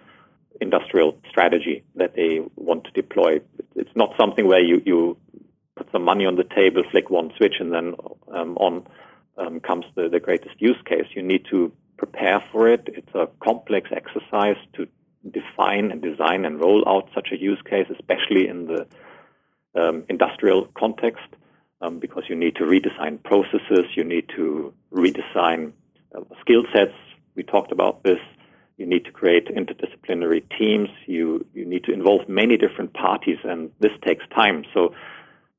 industrial 0.60 1.18
strategy 1.28 1.84
that 1.96 2.14
they 2.14 2.40
want 2.56 2.84
to 2.84 2.90
deploy. 2.92 3.40
It's 3.76 3.94
not 3.94 4.14
something 4.18 4.46
where 4.46 4.62
you, 4.62 4.82
you 4.84 5.16
put 5.78 5.90
some 5.92 6.04
money 6.04 6.26
on 6.26 6.36
the 6.36 6.44
table, 6.44 6.82
flick 6.90 7.08
one 7.10 7.32
switch, 7.36 7.56
and 7.60 7.72
then 7.72 7.94
um, 8.32 8.56
on 8.58 8.86
um, 9.38 9.60
comes 9.60 9.86
the, 9.94 10.08
the 10.08 10.20
greatest 10.20 10.60
use 10.60 10.80
case. 10.84 11.06
You 11.14 11.22
need 11.22 11.44
to 11.50 11.72
prepare 11.96 12.42
for 12.52 12.68
it. 12.68 12.88
It's 12.88 13.14
a 13.14 13.28
complex 13.40 13.90
exercise 13.92 14.56
to 14.74 14.86
define 15.30 15.90
and 15.90 16.00
design 16.02 16.44
and 16.44 16.60
roll 16.60 16.82
out 16.88 17.08
such 17.14 17.28
a 17.32 17.38
use 17.38 17.60
case, 17.68 17.86
especially 17.90 18.48
in 18.48 18.66
the 18.66 18.86
um, 19.74 20.04
industrial 20.08 20.68
context, 20.76 21.28
um, 21.80 21.98
because 21.98 22.24
you 22.28 22.36
need 22.36 22.56
to 22.56 22.64
redesign 22.64 23.22
processes, 23.22 23.86
you 23.94 24.04
need 24.04 24.28
to 24.36 24.72
redesign 24.92 25.72
uh, 26.14 26.20
skill 26.40 26.64
sets. 26.74 26.94
We 27.34 27.42
talked 27.42 27.72
about 27.72 28.02
this. 28.02 28.18
You 28.78 28.86
need 28.86 29.04
to 29.06 29.12
create 29.12 29.48
interdisciplinary 29.48 30.42
teams. 30.56 30.88
You 31.06 31.44
you 31.52 31.64
need 31.64 31.84
to 31.84 31.92
involve 31.92 32.28
many 32.28 32.56
different 32.56 32.94
parties, 32.94 33.38
and 33.44 33.70
this 33.80 33.92
takes 34.06 34.24
time. 34.34 34.64
So 34.72 34.94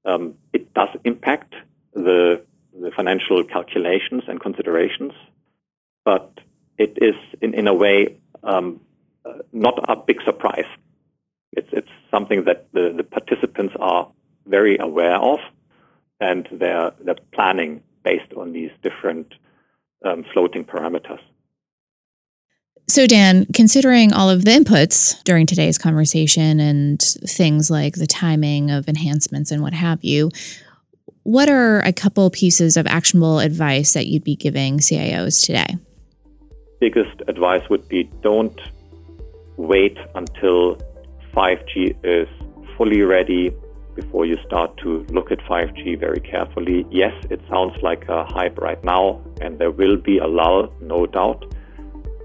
um, 0.05 0.35
it 0.53 0.73
does 0.73 0.89
impact 1.03 1.53
the 1.93 2.43
the 2.79 2.91
financial 2.95 3.43
calculations 3.43 4.23
and 4.27 4.39
considerations, 4.39 5.11
but 6.05 6.31
it 6.77 6.97
is 7.01 7.15
in, 7.41 7.53
in 7.53 7.67
a 7.67 7.73
way 7.73 8.17
um, 8.43 8.79
uh, 9.25 9.39
not 9.51 9.77
a 9.89 9.95
big 9.95 10.21
surprise. 10.23 10.69
It's, 11.51 11.67
it's 11.71 11.89
something 12.09 12.45
that 12.45 12.67
the, 12.73 12.93
the 12.95 13.03
participants 13.03 13.73
are 13.79 14.11
very 14.45 14.77
aware 14.77 15.17
of, 15.17 15.39
and 16.19 16.47
they're, 16.51 16.91
they're 17.03 17.15
planning 17.33 17.83
based 18.03 18.31
on 18.37 18.53
these 18.53 18.71
different 18.81 19.33
um, 20.05 20.23
floating 20.31 20.63
parameters. 20.63 21.19
So, 22.89 23.05
Dan, 23.05 23.45
considering 23.53 24.13
all 24.13 24.31
of 24.31 24.45
the 24.45 24.49
inputs 24.49 25.23
during 25.23 25.45
today's 25.45 25.77
conversation 25.77 26.59
and 26.59 26.99
things 26.99 27.69
like 27.69 27.93
the 27.93 28.07
timing 28.07 28.71
of 28.71 28.89
enhancements 28.89 29.51
and 29.51 29.61
what 29.61 29.73
have 29.73 30.03
you, 30.03 30.31
what 31.21 31.49
are 31.49 31.81
a 31.81 31.93
couple 31.93 32.27
pieces 32.31 32.75
of 32.77 32.87
actionable 32.87 33.37
advice 33.37 33.93
that 33.93 34.07
you'd 34.07 34.23
be 34.23 34.35
giving 34.35 34.79
CIOs 34.79 35.45
today? 35.45 35.77
Biggest 36.79 37.21
advice 37.27 37.61
would 37.69 37.87
be 37.87 38.05
don't 38.23 38.59
wait 39.55 39.99
until 40.15 40.77
5G 41.35 41.95
is 42.03 42.27
fully 42.75 43.03
ready 43.03 43.51
before 43.93 44.25
you 44.25 44.35
start 44.47 44.75
to 44.77 45.05
look 45.11 45.31
at 45.31 45.37
5G 45.41 45.99
very 45.99 46.21
carefully. 46.21 46.87
Yes, 46.89 47.13
it 47.29 47.39
sounds 47.51 47.79
like 47.83 48.09
a 48.09 48.23
hype 48.23 48.57
right 48.57 48.83
now, 48.83 49.21
and 49.41 49.59
there 49.59 49.69
will 49.69 49.97
be 49.97 50.17
a 50.17 50.25
lull, 50.25 50.73
no 50.81 51.05
doubt, 51.05 51.45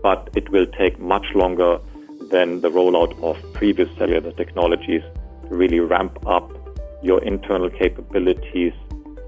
but 0.04 0.28
it 0.36 0.50
will 0.50 0.66
take 0.66 1.00
much 1.00 1.26
longer 1.34 1.78
than 2.30 2.60
the 2.60 2.70
rollout 2.70 3.12
of 3.22 3.36
previous 3.54 3.88
cellular 3.96 4.32
technologies 4.32 5.02
to 5.48 5.56
really 5.56 5.80
ramp 5.80 6.18
up 6.26 6.52
your 7.02 7.22
internal 7.24 7.70
capabilities 7.70 8.74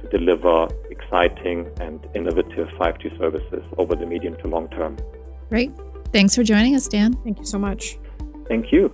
to 0.01 0.09
deliver 0.11 0.69
exciting 0.91 1.67
and 1.81 2.07
innovative 2.15 2.69
5G 2.79 3.17
services 3.17 3.65
over 3.79 3.95
the 3.95 4.05
medium 4.05 4.37
to 4.43 4.49
long 4.49 4.69
term. 4.69 4.99
Great. 5.49 5.73
Thanks 6.13 6.35
for 6.37 6.43
joining 6.43 6.75
us, 6.75 6.87
Dan. 6.89 7.15
Thank 7.25 7.39
you 7.39 7.47
so 7.47 7.59
much. 7.59 7.99
Thank 8.47 8.71
you. 8.71 8.93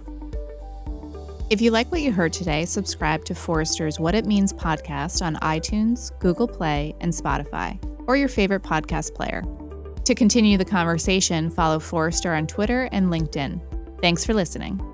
If 1.51 1.61
you 1.61 1.73
like 1.73 1.91
what 1.91 2.01
you 2.01 2.13
heard 2.13 2.33
today, 2.33 2.65
subscribe 2.65 3.25
to 3.27 3.35
Forrester's 3.35 3.99
What 3.99 4.15
It 4.15 4.25
Means 4.25 4.53
podcast 4.53 5.21
on 5.21 5.35
iTunes, 5.37 6.17
Google 6.21 6.49
Play, 6.49 6.95
and 7.01 7.13
Spotify, 7.13 7.79
or 8.07 8.17
your 8.17 8.29
favorite 8.29 8.63
podcast 8.63 9.15
player. 9.15 9.43
To 10.05 10.15
continue 10.15 10.59
the 10.59 10.65
conversation, 10.65 11.49
follow 11.49 11.79
Forrester 11.79 12.35
on 12.35 12.47
Twitter 12.47 12.89
and 12.93 13.07
LinkedIn. 13.07 14.01
Thanks 14.01 14.25
for 14.25 14.35
listening. 14.35 14.92